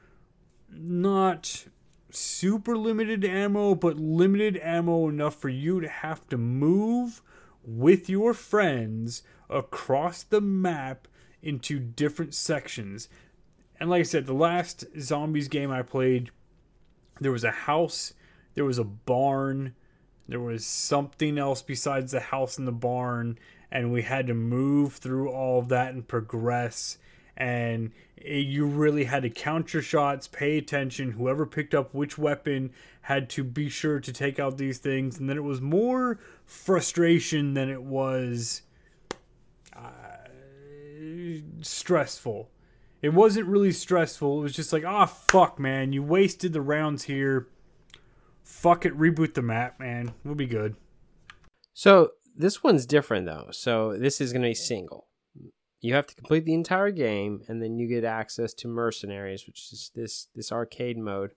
[0.70, 1.66] not
[2.10, 7.22] super limited ammo, but limited ammo enough for you to have to move
[7.64, 11.08] with your friends across the map
[11.42, 13.08] into different sections.
[13.78, 16.30] And like I said, the last zombies game I played,
[17.20, 18.14] there was a house,
[18.54, 19.74] there was a barn,
[20.28, 23.38] there was something else besides the house and the barn,
[23.72, 26.98] and we had to move through all of that and progress.
[27.38, 31.12] And it, you really had to count your shots pay attention.
[31.12, 32.70] Whoever picked up which weapon
[33.00, 35.18] had to be sure to take out these things.
[35.18, 38.60] And then it was more frustration than it was
[39.74, 39.88] uh,
[41.62, 42.50] stressful.
[43.00, 44.38] It wasn't really stressful.
[44.38, 45.94] It was just like ah oh, fuck man.
[45.94, 47.48] You wasted the rounds here.
[48.44, 48.96] Fuck it.
[48.96, 50.12] Reboot the map man.
[50.24, 50.76] We'll be good.
[51.72, 53.48] So this one's different though.
[53.50, 55.06] So this is going to be single.
[55.80, 59.72] You have to complete the entire game, and then you get access to mercenaries, which
[59.72, 61.32] is this this arcade mode,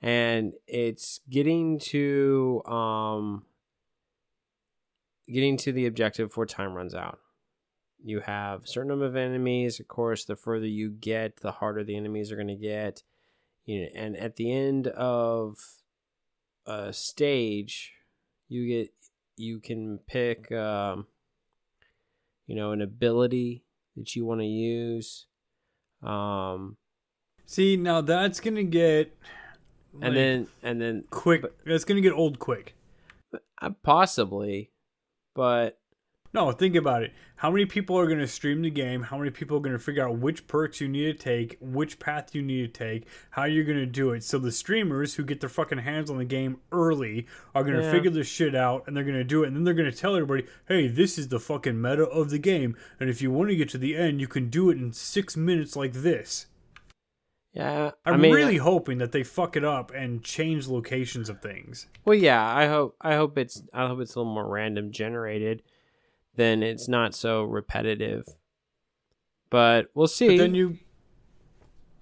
[0.00, 3.44] and it's getting to um
[5.28, 7.18] getting to the objective before time runs out.
[8.02, 9.78] You have a certain number of enemies.
[9.78, 13.02] Of course, the further you get, the harder the enemies are going to get.
[13.64, 15.58] You know, and at the end of
[16.66, 17.92] a stage,
[18.48, 18.90] you get
[19.36, 21.06] you can pick, um,
[22.46, 23.64] you know, an ability
[23.96, 25.26] that you want to use.
[26.02, 26.76] Um,
[27.46, 29.14] See, now that's gonna get,
[29.92, 31.42] like, and then and then quick.
[31.42, 32.74] But, that's gonna get old quick.
[33.60, 34.70] Uh, possibly,
[35.34, 35.78] but
[36.34, 37.12] no, think about it.
[37.36, 39.02] How many people are going to stream the game?
[39.02, 41.98] How many people are going to figure out which perks you need to take, which
[41.98, 44.24] path you need to take, how you're going to do it?
[44.24, 47.82] So the streamers who get their fucking hands on the game early are going to
[47.82, 47.90] yeah.
[47.90, 49.48] figure this shit out and they're going to do it.
[49.48, 52.38] And then they're going to tell everybody, hey, this is the fucking meta of the
[52.38, 52.76] game.
[52.98, 55.36] And if you want to get to the end, you can do it in six
[55.36, 56.46] minutes like this.
[57.52, 61.42] Yeah, I'm I mean, really hoping that they fuck it up and change locations of
[61.42, 61.86] things.
[62.06, 65.62] Well, yeah, I hope I hope it's I hope it's a little more random generated
[66.36, 68.26] then it's not so repetitive.
[69.50, 70.28] But we'll see.
[70.28, 70.78] But then you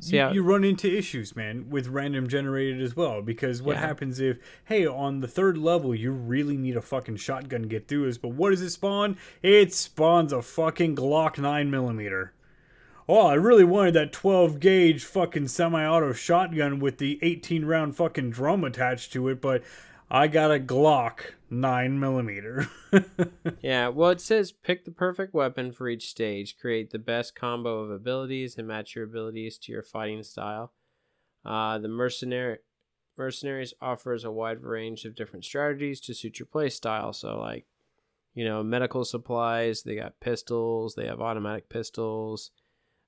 [0.07, 3.21] you, you, run into issues, man, with random generated as well.
[3.23, 3.87] Because what yeah.
[3.87, 7.89] happens if, hey, on the third level, you really need a fucking shotgun to get
[7.89, 9.17] through this, but what does it spawn?
[9.43, 12.33] It spawns a fucking Glock 9 millimeter.
[13.09, 17.97] Oh, I really wanted that 12 gauge fucking semi auto shotgun with the 18 round
[17.97, 19.63] fucking drum attached to it, but
[20.11, 22.69] I got a Glock 9 millimeter.
[23.63, 27.81] yeah, well, it says pick the perfect weapon for each stage, create the best combo
[27.81, 30.73] of abilities, and match your abilities to your fighting style.
[31.45, 32.59] Uh, the mercenary
[33.17, 37.13] mercenaries offers a wide range of different strategies to suit your play style.
[37.13, 37.67] So, like,
[38.35, 39.83] you know, medical supplies.
[39.83, 40.95] They got pistols.
[40.95, 42.51] They have automatic pistols,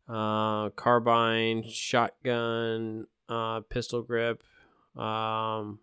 [0.08, 4.42] uh, carbine, shotgun, uh, pistol grip.
[4.96, 5.78] Um,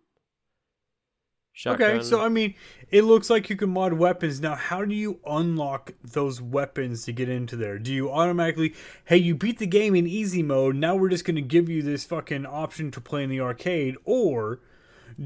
[1.52, 1.90] Shotgun.
[1.90, 2.54] Okay, so I mean,
[2.90, 4.40] it looks like you can mod weapons.
[4.40, 7.78] Now, how do you unlock those weapons to get into there?
[7.78, 8.74] Do you automatically,
[9.04, 11.82] hey, you beat the game in easy mode, now we're just going to give you
[11.82, 13.96] this fucking option to play in the arcade?
[14.04, 14.60] Or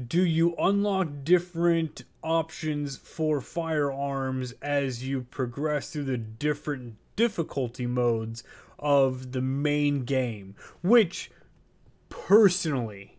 [0.07, 8.43] do you unlock different options for firearms as you progress through the different difficulty modes
[8.77, 10.55] of the main game?
[10.81, 11.31] Which,
[12.09, 13.14] personally,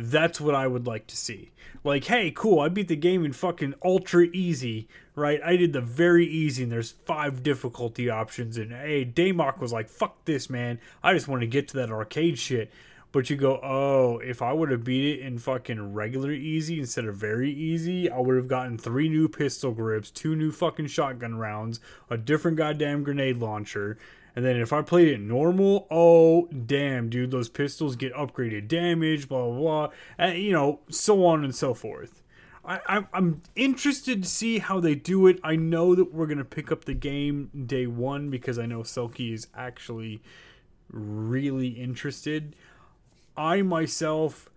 [0.00, 1.50] that's what I would like to see.
[1.82, 5.40] Like, hey, cool, I beat the game in fucking ultra easy, right?
[5.44, 8.56] I did the very easy, and there's five difficulty options.
[8.56, 10.78] And hey, Damok was like, fuck this, man.
[11.02, 12.70] I just want to get to that arcade shit.
[13.12, 17.06] But you go, oh, if I would have beat it in fucking regular easy instead
[17.06, 21.34] of very easy, I would have gotten three new pistol grips, two new fucking shotgun
[21.34, 23.98] rounds, a different goddamn grenade launcher,
[24.36, 29.28] and then if I played it normal, oh damn, dude, those pistols get upgraded damage,
[29.28, 32.22] blah blah blah, and you know, so on and so forth.
[32.62, 35.40] I, I'm interested to see how they do it.
[35.42, 39.32] I know that we're gonna pick up the game day one because I know Selkie
[39.32, 40.22] is actually
[40.88, 42.54] really interested.
[43.36, 44.50] I myself,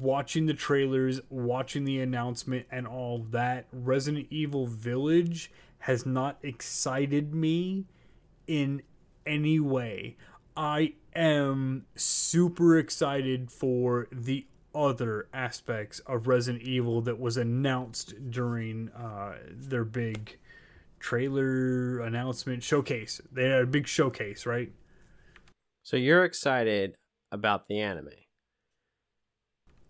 [0.00, 7.34] watching the trailers, watching the announcement, and all that, Resident Evil Village has not excited
[7.34, 7.84] me
[8.48, 8.82] in
[9.24, 10.16] any way.
[10.56, 18.88] I am super excited for the other aspects of Resident Evil that was announced during
[18.90, 20.38] uh, their big
[20.98, 23.20] trailer announcement showcase.
[23.30, 24.72] They had a big showcase, right?
[25.84, 26.96] So you're excited
[27.30, 28.10] about the anime?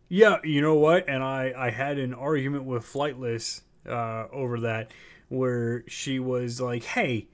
[0.09, 1.09] Yeah, you know what?
[1.09, 4.93] And I I had an argument with Flightless uh, over that,
[5.29, 7.29] where she was like, "Hey,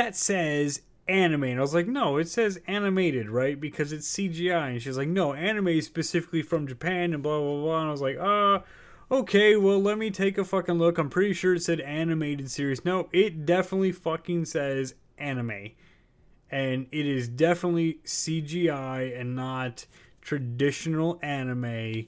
[0.00, 1.44] that says anime.
[1.44, 3.60] And I was like, no, it says animated, right?
[3.60, 4.70] Because it's CGI.
[4.70, 7.80] And she's like, no, anime is specifically from Japan and blah, blah, blah.
[7.80, 8.60] And I was like, uh,
[9.10, 10.96] okay, well, let me take a fucking look.
[10.96, 12.82] I'm pretty sure it said animated series.
[12.82, 15.72] No, it definitely fucking says anime.
[16.50, 19.84] And it is definitely CGI and not
[20.22, 22.06] traditional anime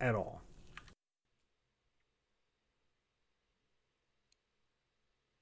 [0.00, 0.42] at all.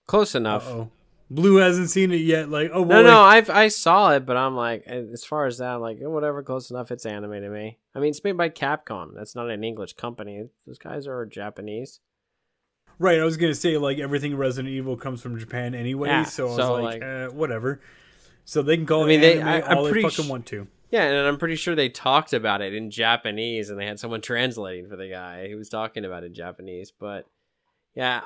[0.06, 0.66] Close enough.
[0.66, 0.90] Uh-oh.
[1.34, 2.50] Blue hasn't seen it yet.
[2.50, 5.58] Like, oh, no, no, I've I saw it, but I'm like, eh, as far as
[5.58, 6.90] that, I'm like, oh, whatever, close enough.
[6.90, 7.78] It's anime to me.
[7.94, 9.14] I mean, it's made by Capcom.
[9.14, 10.44] That's not an English company.
[10.66, 12.00] Those guys are Japanese.
[12.98, 13.18] Right.
[13.18, 16.48] I was gonna say like everything Resident Evil comes from Japan anyway, yeah, so I
[16.48, 17.80] was so like, like uh, whatever.
[18.44, 20.46] So they can call I mean, it anime they, I, all they fucking sh- want
[20.46, 20.66] to.
[20.90, 24.20] Yeah, and I'm pretty sure they talked about it in Japanese, and they had someone
[24.20, 26.92] translating for the guy who was talking about it in Japanese.
[26.92, 27.26] But
[27.94, 28.22] yeah,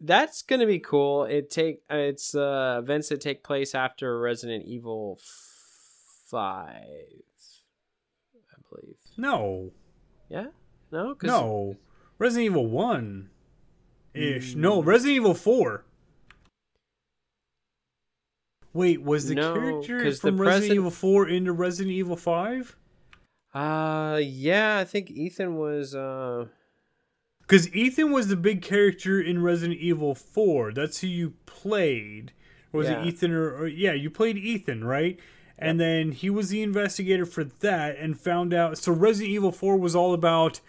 [0.00, 1.24] that's gonna be cool.
[1.24, 5.18] It take uh, it's uh, events that take place after Resident Evil
[6.26, 8.96] Five, I believe.
[9.16, 9.70] No.
[10.28, 10.46] Yeah.
[10.90, 11.16] No.
[11.22, 11.76] No.
[12.18, 13.30] Resident Evil One.
[14.14, 14.54] Ish.
[14.54, 14.56] Mm.
[14.56, 14.82] No.
[14.82, 15.84] Resident Evil Four.
[18.72, 20.72] Wait, was the no, character from Resident president...
[20.72, 22.76] Evil Four into Resident Evil Five?
[23.52, 25.94] Uh, yeah, I think Ethan was.
[25.94, 26.46] uh
[27.46, 30.72] because Ethan was the big character in Resident Evil 4.
[30.72, 32.32] That's who you played.
[32.72, 33.02] Or was yeah.
[33.02, 35.18] it Ethan or, or, yeah, you played Ethan, right?
[35.58, 39.76] And then he was the investigator for that and found out so Resident Evil 4
[39.76, 40.60] was all about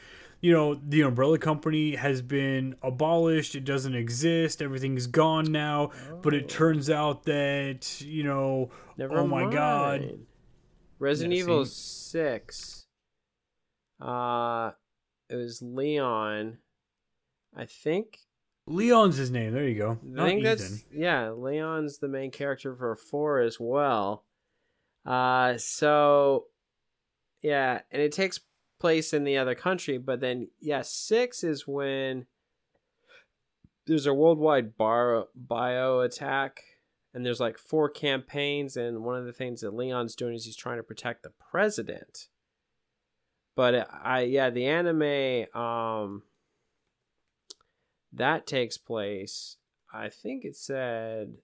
[0.42, 6.20] you know, the umbrella company has been abolished, it doesn't exist, everything's gone now, oh.
[6.22, 6.48] but it oh.
[6.48, 10.20] turns out that, you know, Never oh my god.
[11.00, 12.86] Resident yeah, Evil 6
[14.02, 14.72] uh
[15.30, 16.58] it was Leon
[17.56, 18.20] I think
[18.68, 19.54] Leon's his name.
[19.54, 19.98] There you go.
[20.18, 20.44] I think Ethan.
[20.44, 21.32] that's yeah.
[21.32, 24.26] Leon's the main character for four as well.
[25.06, 26.46] Uh, so
[27.42, 28.40] yeah, and it takes
[28.80, 32.26] place in the other country, but then yeah, six is when
[33.86, 36.62] there's a worldwide bar bio attack,
[37.14, 40.56] and there's like four campaigns, and one of the things that Leon's doing is he's
[40.56, 42.28] trying to protect the president.
[43.56, 46.24] But I yeah, the anime um
[48.16, 49.58] that takes place
[49.94, 51.36] i think it said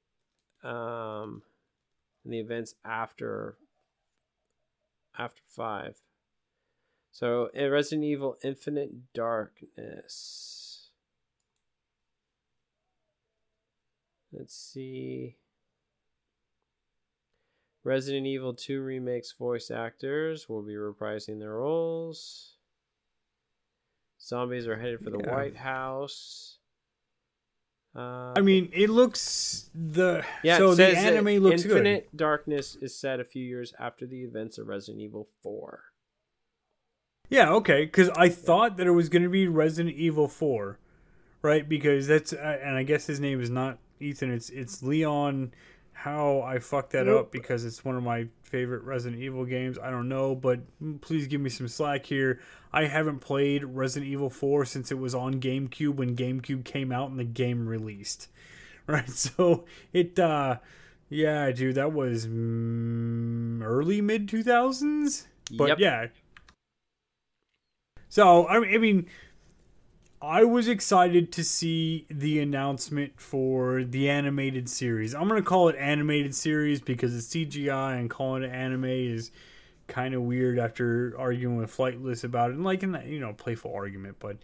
[0.64, 1.42] um
[2.24, 3.58] in the events after
[5.18, 5.98] after five.
[7.12, 10.90] So in resident evil infinite darkness.
[14.32, 15.36] Let's see.
[17.84, 22.54] Resident evil 2 remakes voice actors will be reprising their roles.
[24.22, 25.34] Zombies are headed for the yeah.
[25.34, 26.60] white house
[27.96, 30.58] uh, I mean, it looks the yeah.
[30.58, 31.78] So the anime looks Infinite good.
[31.78, 35.92] Infinite Darkness is set a few years after the events of Resident Evil Four.
[37.32, 40.78] Yeah, okay, because I thought that it was going to be Resident Evil 4,
[41.42, 41.68] right?
[41.68, 45.54] Because that's, uh, and I guess his name is not Ethan, it's it's Leon.
[46.04, 49.78] How I fucked that up because it's one of my favorite Resident Evil games.
[49.78, 50.62] I don't know, but
[51.02, 52.40] please give me some slack here.
[52.74, 57.12] I haven't played Resident Evil 4 since it was on GameCube when GameCube came out
[57.12, 58.30] and the game released.
[58.88, 59.10] Right?
[59.12, 60.58] So it, uh,
[61.08, 65.28] yeah, dude, that was mm, early mid 2000s.
[65.56, 65.80] But Yep.
[65.80, 66.08] yeah.
[68.10, 69.06] So, I mean,
[70.24, 75.16] I was excited to see the announcement for the animated series.
[75.16, 79.32] I'm going to call it animated series because it's CGI and calling it anime is
[79.88, 82.54] kind of weird after arguing with Flightless about it.
[82.54, 84.38] And like in that, you know, playful argument, but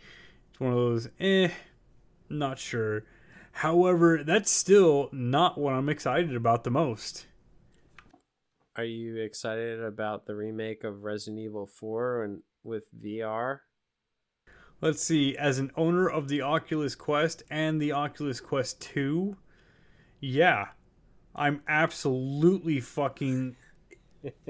[0.49, 1.49] it's one of those, eh,
[2.27, 3.03] not sure.
[3.51, 7.27] However, that's still not what I'm excited about the most.
[8.75, 13.59] Are you excited about the remake of Resident Evil 4 and with VR?
[14.79, 19.35] Let's see, as an owner of the Oculus Quest and the Oculus Quest 2,
[20.19, 20.67] yeah,
[21.35, 23.55] I'm absolutely fucking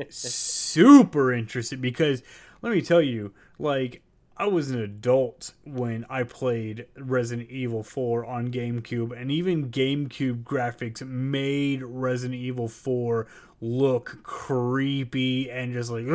[0.09, 2.23] super interested because
[2.61, 4.01] let me tell you, like,
[4.35, 10.43] I was an adult when I played Resident Evil 4 on GameCube, and even GameCube
[10.43, 13.27] graphics made Resident Evil 4
[13.61, 16.05] look creepy and just like,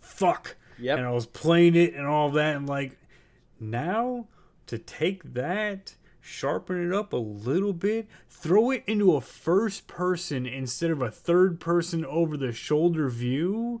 [0.00, 0.56] fuck.
[0.78, 0.98] Yep.
[0.98, 2.96] And I was playing it and all that, and like,
[3.60, 4.26] now
[4.66, 10.46] to take that, sharpen it up a little bit, throw it into a first person
[10.46, 13.80] instead of a third person over the shoulder view,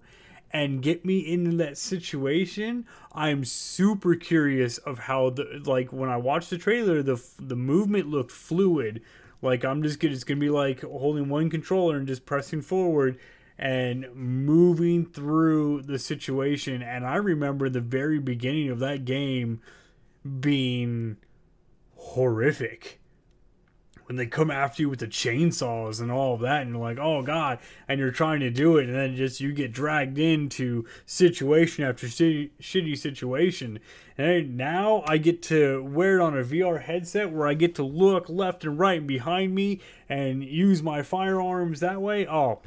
[0.52, 2.86] and get me into that situation.
[3.12, 8.08] I'm super curious of how the like when I watched the trailer, the the movement
[8.08, 9.02] looked fluid.
[9.42, 13.18] Like I'm just gonna it's gonna be like holding one controller and just pressing forward
[13.58, 16.82] and moving through the situation.
[16.82, 19.60] And I remember the very beginning of that game
[20.40, 21.16] being
[21.96, 23.00] horrific.
[24.06, 27.00] When they come after you with the chainsaws and all of that and you're like
[27.00, 30.84] oh god and you're trying to do it and then just you get dragged into
[31.06, 33.80] situation after shitty, shitty situation.
[34.16, 37.82] And now i get to wear it on a vr headset where i get to
[37.82, 42.28] look left and right behind me and use my firearms that way.
[42.28, 42.60] Oh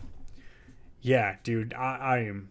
[1.01, 2.49] yeah dude i, I am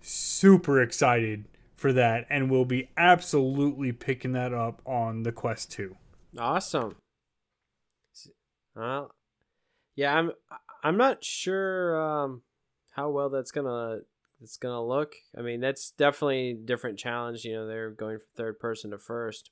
[0.00, 5.96] super excited for that and we'll be absolutely picking that up on the quest 2
[6.36, 6.96] Awesome.
[8.74, 9.10] Well,
[9.96, 10.32] yeah, I'm
[10.84, 12.42] I'm not sure um,
[12.90, 14.00] how well that's gonna
[14.40, 15.14] it's gonna look.
[15.36, 17.44] I mean, that's definitely a different challenge.
[17.44, 19.50] You know, they're going from third person to first,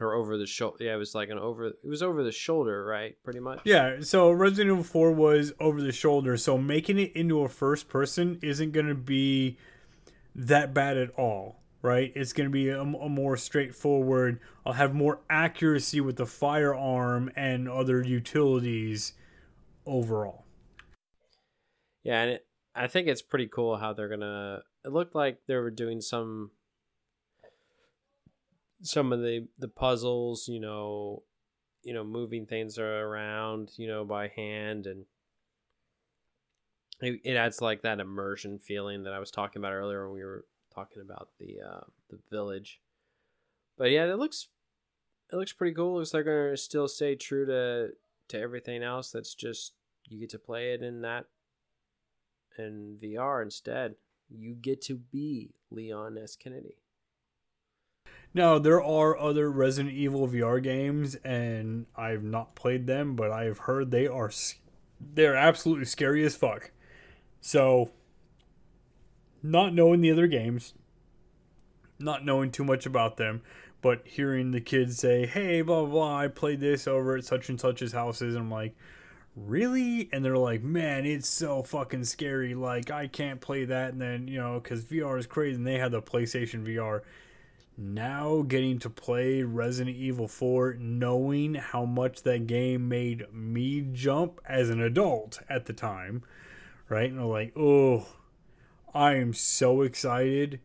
[0.00, 0.84] or over the shoulder.
[0.84, 1.66] Yeah, it was like an over.
[1.66, 3.16] It was over the shoulder, right?
[3.22, 3.60] Pretty much.
[3.64, 7.88] Yeah, so Resident Evil 4 was over the shoulder, so making it into a first
[7.88, 9.58] person isn't going to be
[10.34, 12.12] that bad at all, right?
[12.14, 14.40] It's going to be a, a more straightforward.
[14.66, 19.12] I'll have more accuracy with the firearm and other utilities
[19.86, 20.44] overall.
[22.02, 24.60] Yeah, and it, I think it's pretty cool how they're gonna.
[24.84, 26.50] It looked like they were doing some
[28.84, 31.22] some of the the puzzles, you know,
[31.82, 35.06] you know, moving things around, you know, by hand, and
[37.00, 40.24] it, it adds like that immersion feeling that I was talking about earlier when we
[40.24, 42.80] were talking about the uh, the village.
[43.76, 44.48] But yeah, it looks
[45.32, 45.96] it looks pretty cool.
[45.96, 47.90] looks like they're gonna still stay true to
[48.28, 49.10] to everything else.
[49.10, 49.72] That's just
[50.08, 51.24] you get to play it in that
[52.58, 53.94] in VR instead.
[54.28, 56.36] You get to be Leon S.
[56.36, 56.76] Kennedy.
[58.36, 63.58] Now, there are other Resident Evil VR games, and I've not played them, but I've
[63.58, 64.30] heard they are
[65.00, 66.72] they're absolutely scary as fuck.
[67.40, 67.92] So,
[69.40, 70.74] not knowing the other games,
[72.00, 73.42] not knowing too much about them,
[73.80, 77.48] but hearing the kids say, "Hey, blah blah, blah I played this over at such
[77.48, 78.74] and such's houses," and I'm like,
[79.36, 82.54] "Really?" And they're like, "Man, it's so fucking scary.
[82.54, 85.78] Like, I can't play that." And then you know, because VR is crazy, and they
[85.78, 87.02] have the PlayStation VR
[87.76, 94.40] now getting to play Resident Evil 4, knowing how much that game made me jump
[94.48, 96.22] as an adult at the time,
[96.88, 97.10] right?
[97.10, 98.06] And I'm like, oh,
[98.94, 100.60] I am so excited.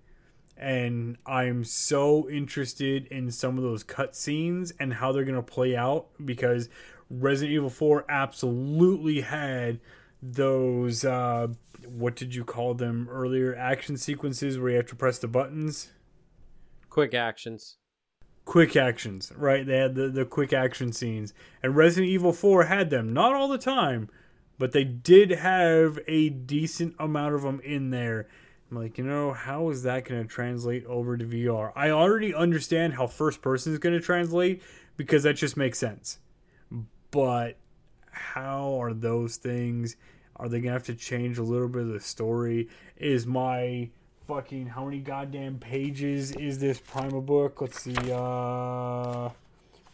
[0.56, 5.76] And I'm so interested in some of those cutscenes and how they're going to play
[5.76, 6.70] out because
[7.10, 9.80] Resident Evil 4 absolutely had
[10.22, 11.48] those, uh,
[11.88, 13.56] what did you call them earlier?
[13.56, 15.92] Action sequences where you have to press the buttons
[17.00, 17.78] Quick actions.
[18.46, 19.66] quick actions, right?
[19.66, 21.34] They had the, the quick action scenes.
[21.64, 23.14] And Resident Evil 4 had them.
[23.14, 24.10] Not all the time,
[24.58, 28.28] but they did have a decent amount of them in there
[28.70, 31.72] I'm like, you know, how is that going to translate over to VR?
[31.76, 34.62] I already understand how first person is going to translate
[34.96, 36.20] because that just makes sense.
[37.10, 37.58] But
[38.12, 39.96] how are those things?
[40.36, 42.70] Are they going to have to change a little bit of the story?
[42.98, 43.90] Is my
[44.30, 47.62] fucking how many goddamn pages is this Prima book?
[47.62, 49.30] Let's see, uh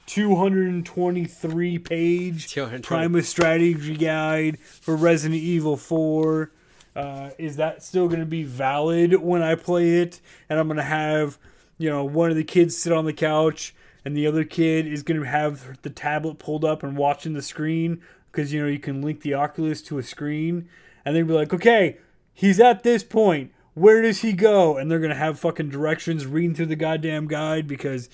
[0.08, 2.82] 223 page 220.
[2.84, 6.52] Prima strategy guide for Resident Evil 4.
[6.98, 10.20] Uh, is that still going to be valid when I play it?
[10.50, 11.38] And I'm going to have,
[11.78, 15.02] you know, one of the kids sit on the couch and the other kid is
[15.02, 18.02] going to have the tablet pulled up and watching the screen
[18.34, 20.68] because, you know, you can link the Oculus to a screen.
[21.06, 22.00] And they'll be like, okay,
[22.34, 23.54] he's at this point.
[23.76, 24.78] Where does he go?
[24.78, 28.10] And they're going to have fucking directions reading through the goddamn guide because,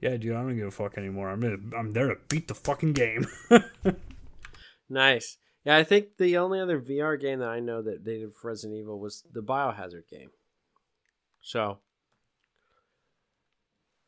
[0.00, 1.30] yeah, dude, I don't give a fuck anymore.
[1.30, 3.26] I'm, gonna, I'm there to beat the fucking game.
[4.88, 5.36] Nice.
[5.64, 8.48] Yeah, I think the only other VR game that I know that they did for
[8.48, 10.30] Resident Evil was the Biohazard game.
[11.42, 11.78] So,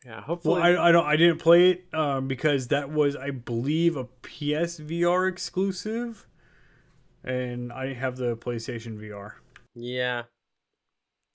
[0.05, 0.61] yeah, hopefully.
[0.61, 4.05] Well, I, I don't I didn't play it um, because that was I believe a
[4.05, 6.27] PSVR exclusive,
[7.25, 9.33] and I have the PlayStation VR.
[9.75, 10.23] yeah,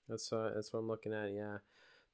[0.08, 1.32] that's uh, that's what I'm looking at.
[1.32, 1.58] Yeah,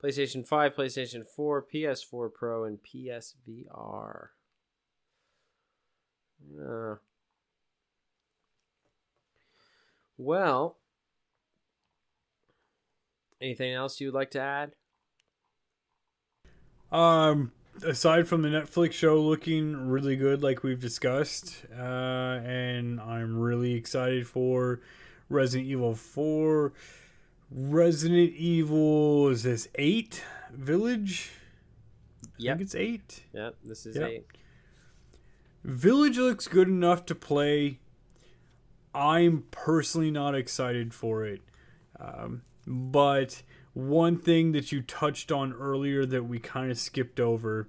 [0.03, 4.29] PlayStation Five, PlayStation Four, PS4 Pro, and PSVR.
[6.61, 6.97] Uh,
[10.17, 10.79] well,
[13.41, 14.73] anything else you'd like to add?
[16.91, 17.53] Um,
[17.87, 23.75] aside from the Netflix show looking really good, like we've discussed, uh, and I'm really
[23.75, 24.81] excited for
[25.29, 26.73] Resident Evil Four.
[27.55, 30.23] Resident Evil is this eight
[30.53, 31.31] Village?
[32.39, 33.23] Think it's eight.
[33.33, 34.09] Yeah, this is Yep.
[34.11, 34.27] eight.
[35.65, 37.79] Village looks good enough to play.
[38.95, 41.41] I'm personally not excited for it.
[41.99, 43.43] Um, but
[43.75, 47.69] one thing that you touched on earlier that we kind of skipped over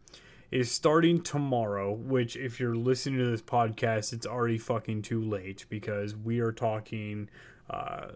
[0.51, 5.65] is starting tomorrow, which, if you're listening to this podcast, it's already fucking too late
[5.69, 7.29] because we are talking
[7.69, 8.07] uh,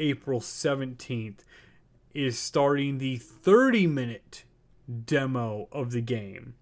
[0.00, 1.44] April 17th,
[2.14, 4.44] is starting the 30 minute
[5.04, 6.54] demo of the game.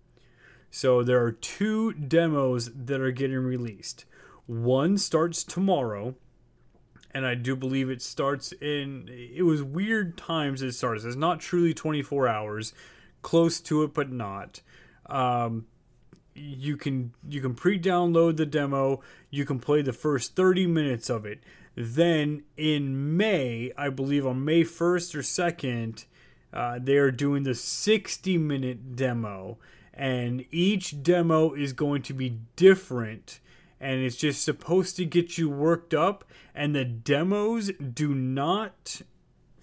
[0.71, 4.05] So there are two demos that are getting released.
[4.47, 6.15] One starts tomorrow,
[7.13, 9.09] and I do believe it starts in.
[9.09, 11.05] It was weird times it starts.
[11.05, 12.75] It's not truly 24 hours,
[13.23, 14.61] close to it, but not.
[15.07, 15.67] Um,
[16.35, 19.01] you can you can pre-download the demo.
[19.31, 21.41] You can play the first 30 minutes of it.
[21.81, 26.07] Then in May, I believe on May 1st or 2nd,
[26.53, 29.59] uh, they are doing the 60 minute demo.
[29.95, 33.39] And each demo is going to be different.
[33.81, 36.25] And it's just supposed to get you worked up.
[36.53, 39.03] And the demos do not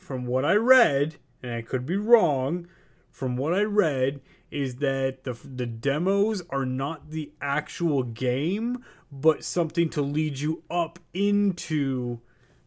[0.06, 2.68] from what i read and i could be wrong
[3.12, 4.22] from what i read
[4.52, 8.84] is that the the demos are not the actual game
[9.22, 12.20] but something to lead you up into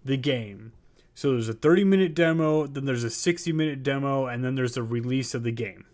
[0.04, 0.72] the game
[1.14, 4.76] so there's a 30 minute demo then there's a 60 minute demo and then there's
[4.76, 5.84] a release of the game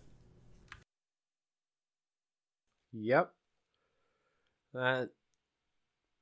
[2.97, 3.31] Yep.
[4.73, 5.09] That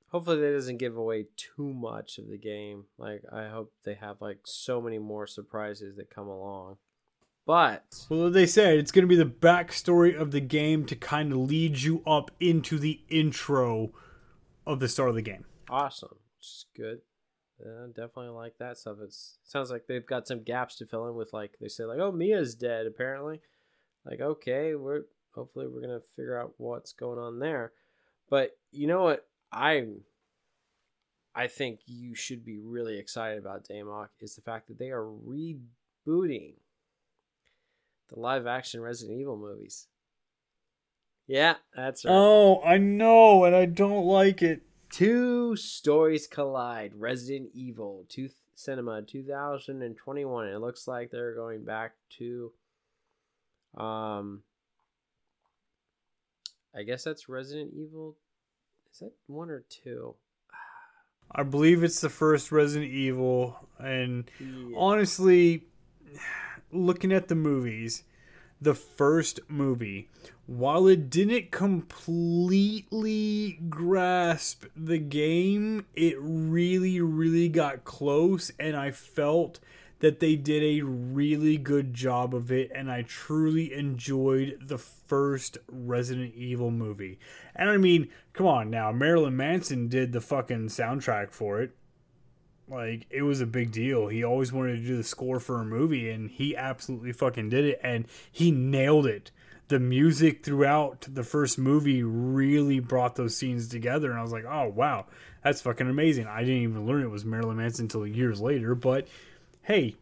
[0.10, 2.86] hopefully that doesn't give away too much of the game.
[2.98, 6.78] Like I hope they have like so many more surprises that come along.
[7.46, 11.32] But Well, they said it's going to be the backstory of the game to kind
[11.32, 13.92] of lead you up into the intro
[14.66, 15.46] of the start of the game.
[15.70, 16.18] awesome.
[16.42, 17.00] Is good.
[17.64, 18.98] Yeah, definitely like that stuff.
[19.02, 22.00] It sounds like they've got some gaps to fill in with like they say like,
[22.00, 23.40] oh Mia's dead apparently.
[24.06, 25.04] Like, okay, we're
[25.34, 27.72] hopefully we're gonna figure out what's going on there.
[28.30, 29.86] But you know what I
[31.36, 35.06] I think you should be really excited about Damok is the fact that they are
[35.06, 36.56] rebooting
[38.10, 39.88] the live action Resident Evil movies.
[41.28, 42.12] Yeah, that's right.
[42.14, 44.62] Oh, I know, and I don't like it.
[44.92, 46.94] Two stories collide.
[46.96, 50.48] Resident Evil two cinema 2021.
[50.48, 52.52] It looks like they're going back to
[53.78, 54.44] um
[56.76, 58.16] I guess that's Resident Evil.
[58.92, 60.16] Is that one or two?
[61.32, 64.76] I believe it's the first Resident Evil, and Yeah.
[64.78, 65.64] honestly,
[66.72, 68.04] looking at the movies,
[68.64, 70.10] the first movie,
[70.46, 72.90] while it didn't completely
[73.70, 79.60] grasp the game, it really, really got close, and I felt
[80.00, 85.58] that they did a really good job of it, and I truly enjoyed the first
[85.70, 87.20] Resident Evil movie.
[87.56, 91.72] And I mean, come on now, Marilyn Manson did the fucking soundtrack for it.
[92.68, 94.08] Like it was a big deal.
[94.08, 97.66] He always wanted to do the score for a movie, and he absolutely fucking did
[97.66, 99.32] it, and he nailed it.
[99.68, 104.46] The music throughout the first movie really brought those scenes together, and I was like,
[104.46, 105.06] oh wow,
[105.44, 106.28] that's fucking amazing.
[106.28, 109.08] I didn't even learn it was Marilyn Manson until years later, but
[109.62, 109.96] hey,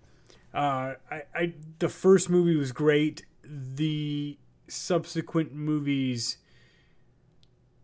[0.54, 3.26] uh, I, I the first movie was great.
[3.44, 6.38] The subsequent movies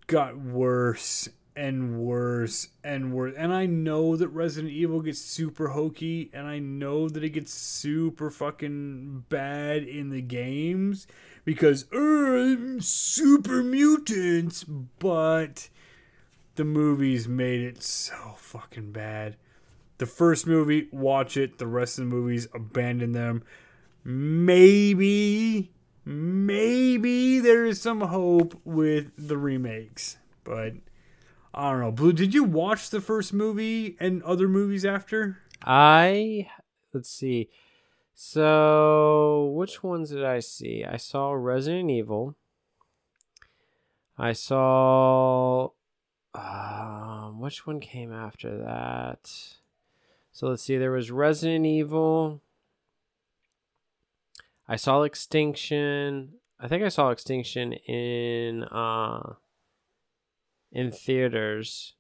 [0.08, 3.34] got worse and worse and worse.
[3.36, 7.52] And I know that Resident Evil gets super hokey, and I know that it gets
[7.52, 11.08] super fucking bad in the games
[11.44, 15.70] because uh, super mutants, but
[16.56, 19.36] the movies made it so fucking bad.
[19.98, 21.58] The first movie, watch it.
[21.58, 23.44] The rest of the movies, abandon them.
[24.04, 25.72] Maybe,
[26.06, 30.74] maybe there is some hope with the remakes, but
[31.58, 31.92] I don't know.
[31.92, 35.40] Blue, did you watch the first movie and other movies after?
[35.66, 36.48] I
[36.94, 37.50] let's see.
[38.14, 40.86] So, which ones did I see?
[40.88, 42.36] I saw Resident Evil.
[44.20, 45.70] I saw
[46.36, 49.28] um, which one came after that?
[50.32, 50.78] So let's see.
[50.78, 52.40] There was Resident Evil.
[54.68, 56.34] I saw Extinction.
[56.60, 59.34] I think I saw Extinction in uh
[60.72, 61.94] in theaters.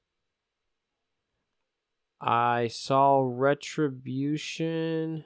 [2.19, 5.23] I saw Retribution.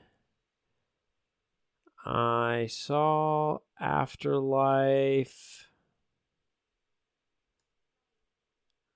[2.05, 5.67] I saw Afterlife.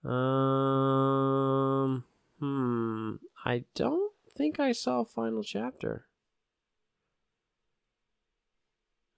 [0.03, 2.03] Um,
[2.39, 3.15] hmm.
[3.43, 6.05] I don't think I saw Final Chapter.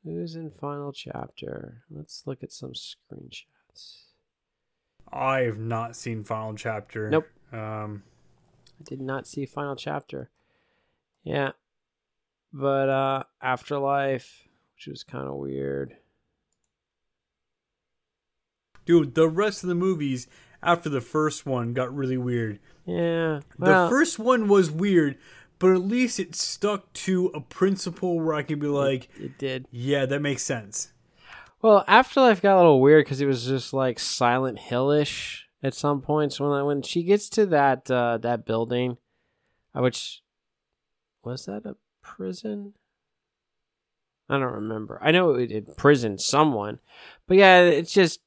[0.03, 1.83] Who's in Final Chapter?
[1.89, 4.06] Let's look at some screenshots.
[5.11, 7.09] I have not seen Final Chapter.
[7.09, 7.27] Nope.
[7.51, 8.03] Um,
[8.79, 10.29] I did not see Final Chapter.
[11.23, 11.51] Yeah.
[12.53, 15.97] But uh Afterlife, which was kind of weird.
[18.85, 20.27] dude, the rest of the movies
[20.63, 22.59] after the first one got really weird.
[22.85, 23.41] Yeah.
[23.59, 25.17] Well, the first one was weird,
[25.59, 29.67] but at least it stuck to a principle where I could be like, it did.
[29.71, 30.93] yeah, that makes sense.
[31.61, 36.01] Well, Afterlife got a little weird because it was just like Silent Hillish at some
[36.01, 36.39] points.
[36.39, 38.97] When when she gets to that uh, that building,
[39.75, 40.21] uh, which
[41.23, 42.73] was that a prison?
[44.29, 44.99] I don't remember.
[45.01, 46.79] I know it imprisoned someone,
[47.27, 48.19] but yeah, it's just.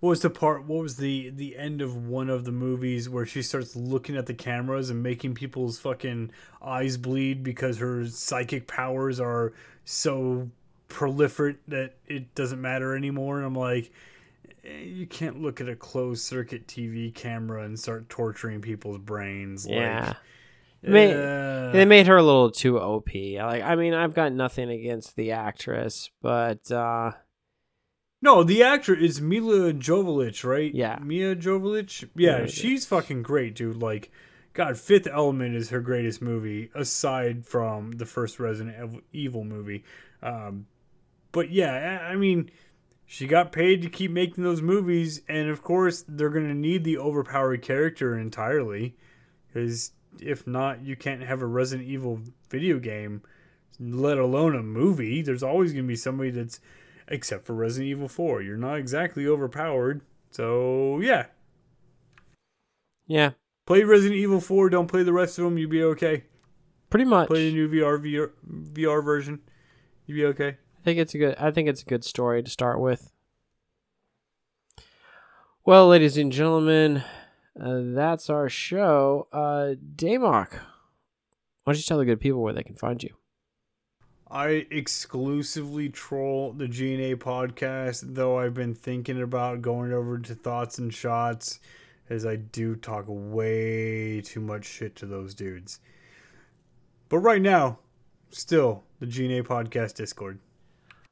[0.00, 0.64] What was the part?
[0.64, 4.26] What was the the end of one of the movies where she starts looking at
[4.26, 6.30] the cameras and making people's fucking
[6.62, 9.52] eyes bleed because her psychic powers are
[9.84, 10.48] so
[10.88, 13.36] proliferate that it doesn't matter anymore?
[13.36, 13.92] And I'm like,
[14.64, 19.66] eh, you can't look at a closed circuit TV camera and start torturing people's brains.
[19.68, 20.06] Yeah.
[20.06, 20.16] Like,
[20.82, 23.10] May- uh, They made her a little too OP.
[23.36, 27.12] Like, I mean, I've got nothing against the actress, but uh,
[28.22, 30.74] No, the actor is Milla Jovovich, right?
[30.74, 30.98] Yeah.
[31.02, 32.08] Mia Jovovich.
[32.14, 33.76] Yeah, she's fucking great, dude.
[33.76, 34.10] Like,
[34.52, 39.84] God, Fifth Element is her greatest movie aside from the first Resident Evil movie.
[40.22, 40.66] Um,
[41.32, 42.50] but yeah, I I mean,
[43.06, 46.98] she got paid to keep making those movies, and of course, they're gonna need the
[46.98, 48.96] overpowered character entirely,
[49.46, 52.20] because if not, you can't have a Resident Evil
[52.50, 53.22] video game,
[53.78, 55.22] let alone a movie.
[55.22, 56.60] There's always gonna be somebody that's
[57.10, 58.42] except for Resident Evil 4.
[58.42, 60.00] You're not exactly overpowered.
[60.30, 61.26] So, yeah.
[63.06, 63.32] yeah,
[63.66, 66.24] Play Resident Evil 4, don't play the rest of them, you'll be okay.
[66.88, 67.28] pretty much.
[67.28, 68.30] Play the new VR, VR,
[68.72, 69.40] VR version,
[70.06, 70.56] you'll be okay.
[70.80, 71.36] I think it's a good.
[71.36, 73.12] I think it's a good story to start with.
[75.64, 77.04] Well, ladies and gentlemen,
[77.60, 79.28] uh, that's our show.
[79.30, 83.14] Uh, Damok, why don't you tell the good people where they can find you?
[84.30, 90.78] I exclusively troll the GNA podcast, though I've been thinking about going over to Thoughts
[90.78, 91.58] and Shots,
[92.08, 95.80] as I do talk way too much shit to those dudes.
[97.08, 97.80] But right now,
[98.30, 100.38] still the GNA podcast Discord.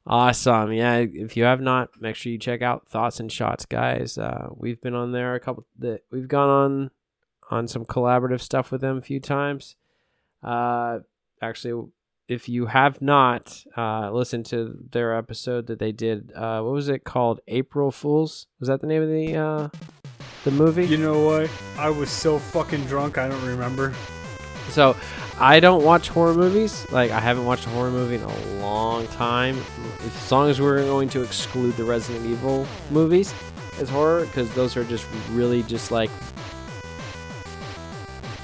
[0.07, 0.71] Awesome.
[0.71, 4.17] Yeah, if you have not, make sure you check out Thoughts and Shots, guys.
[4.17, 5.65] Uh, we've been on there a couple.
[5.79, 6.91] That we've gone on
[7.51, 9.75] on some collaborative stuff with them a few times.
[10.41, 10.99] Uh,
[11.41, 11.91] actually,
[12.29, 16.87] if you have not uh, listened to their episode that they did, uh, what was
[16.87, 17.41] it called?
[17.47, 18.45] April Fools.
[18.59, 19.69] Was that the name of the uh,
[20.43, 20.85] the movie?
[20.85, 21.49] You know what?
[21.77, 23.93] I was so fucking drunk, I don't remember.
[24.69, 24.95] So
[25.39, 26.85] I don't watch horror movies.
[26.91, 29.57] Like I haven't watched a horror movie in a long time.
[30.05, 33.33] As long as we're going to exclude the Resident Evil movies
[33.79, 36.11] as horror, because those are just really just like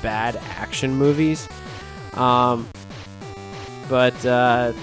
[0.01, 1.47] bad action movies.
[2.13, 2.67] Um,
[3.89, 4.73] but uh,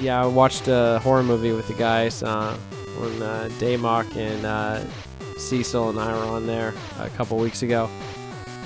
[0.00, 2.56] yeah, I watched a horror movie with the guys uh,
[2.98, 4.84] when uh, Damok and uh,
[5.38, 7.88] Cecil and I were on there a couple weeks ago.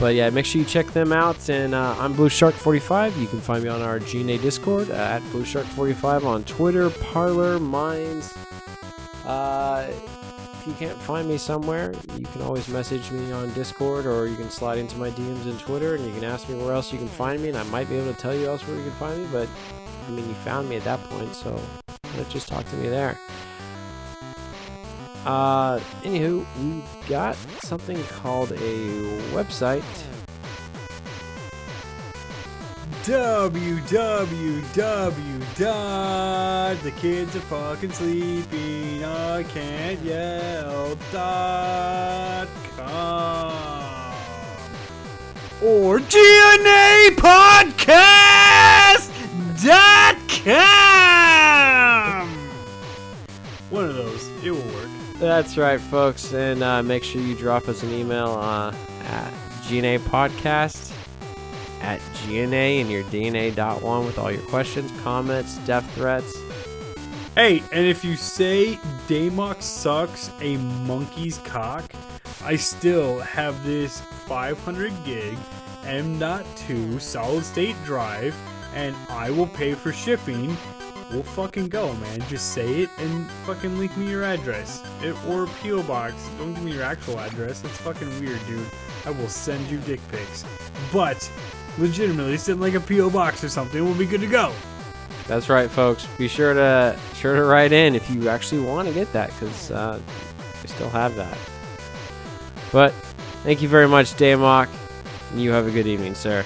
[0.01, 1.49] But yeah, make sure you check them out.
[1.49, 3.17] And uh, I'm Blue Shark 45.
[3.19, 6.91] You can find me on our GNA Discord uh, at Blue Shark 45 on Twitter,
[6.91, 8.35] Parler, Minds.
[9.25, 9.91] Uh,
[10.63, 14.37] if you can't find me somewhere, you can always message me on Discord or you
[14.37, 16.99] can slide into my DMs in Twitter and you can ask me where else you
[16.99, 18.93] can find me, and I might be able to tell you else where you can
[18.93, 19.29] find me.
[19.33, 19.49] But
[20.07, 21.61] I mean, you found me at that point, so
[22.29, 23.19] just talk to me there.
[25.27, 27.35] Uh, anywho, we got
[27.65, 29.83] something called a website.
[33.05, 34.63] Www
[36.83, 39.05] the kids are fucking sleeping.
[39.05, 44.15] I can't yell dot com.
[45.63, 49.11] Or GNA podcast
[49.65, 52.29] dot com.
[53.71, 54.29] One of those.
[54.45, 54.89] It will work.
[55.19, 58.75] That's right, folks, and uh, make sure you drop us an email uh,
[59.05, 59.33] at
[59.69, 60.93] GNA Podcast
[61.83, 66.37] at GNA and your DNA dot one with all your questions, comments, death threats.
[67.35, 68.75] Hey, and if you say
[69.09, 71.91] Damok sucks a monkey's cock,
[72.45, 75.39] I still have this 500 gig
[75.85, 78.35] M.2 solid state drive,
[78.75, 80.57] and I will pay for shipping.
[81.11, 82.21] We'll fucking go, man.
[82.29, 84.83] Just say it and fucking link me your address.
[85.03, 85.83] It, or P.O.
[85.83, 86.15] box.
[86.39, 87.63] Don't give me your actual address.
[87.65, 88.67] It's fucking weird, dude.
[89.05, 90.45] I will send you dick pics.
[90.93, 91.31] But,
[91.79, 93.11] legitimately, send like a P.O.
[93.11, 93.85] box or something.
[93.85, 94.53] We'll be good to go.
[95.27, 96.07] That's right, folks.
[96.19, 99.71] Be sure to sure to write in if you actually want to get that, because
[99.71, 100.01] uh,
[100.63, 101.39] we still have that.
[102.73, 102.93] But
[103.45, 104.69] thank you very much, Damok.
[105.35, 106.45] You have a good evening, sir.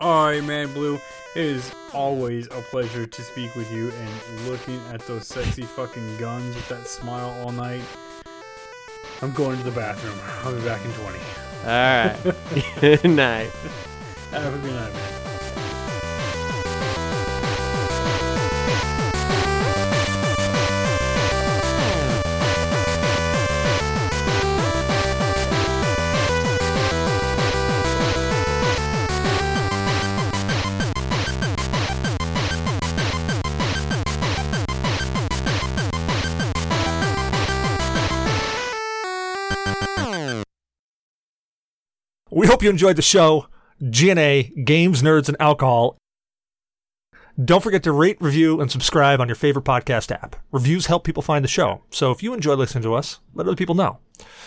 [0.00, 0.98] Alright, man, Blue.
[1.36, 6.16] It is always a pleasure to speak with you and looking at those sexy fucking
[6.16, 7.82] guns with that smile all night.
[9.22, 10.18] I'm going to the bathroom.
[10.42, 11.18] I'll be back in 20.
[11.62, 12.80] All right.
[12.80, 13.50] good night.
[14.30, 14.92] Have a good night.
[42.32, 43.48] We hope you enjoyed the show.
[43.80, 45.96] GNA, Games, Nerds, and Alcohol.
[47.42, 50.36] Don't forget to rate, review, and subscribe on your favorite podcast app.
[50.52, 51.82] Reviews help people find the show.
[51.90, 53.98] So if you enjoy listening to us, let other people know.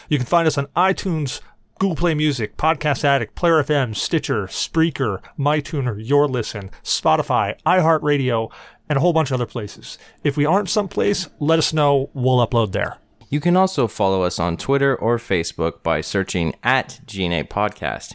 [0.08, 1.42] You can find us on iTunes,
[1.80, 8.52] Google Play Music, Podcast Addict, Player FM, Stitcher, Spreaker, MyTuner, Your Listen, Spotify, iHeartRadio,
[8.88, 9.98] and a whole bunch of other places.
[10.24, 12.12] If we aren't someplace, let us know.
[12.14, 12.98] We'll upload there.
[13.30, 18.14] You can also follow us on Twitter or Facebook by searching at GNA Podcast.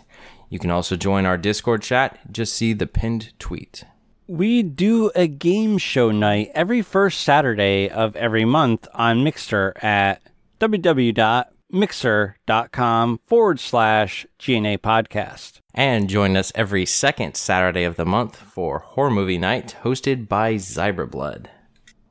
[0.48, 2.32] You can also join our Discord chat.
[2.32, 3.84] Just see the pinned tweet.
[4.26, 10.20] We do a game show night every first Saturday of every month on Mixer at
[10.60, 15.60] www.mixer.com forward slash GNA podcast.
[15.72, 20.56] And join us every second Saturday of the month for Horror Movie Night, hosted by
[20.56, 21.46] Zyberblood.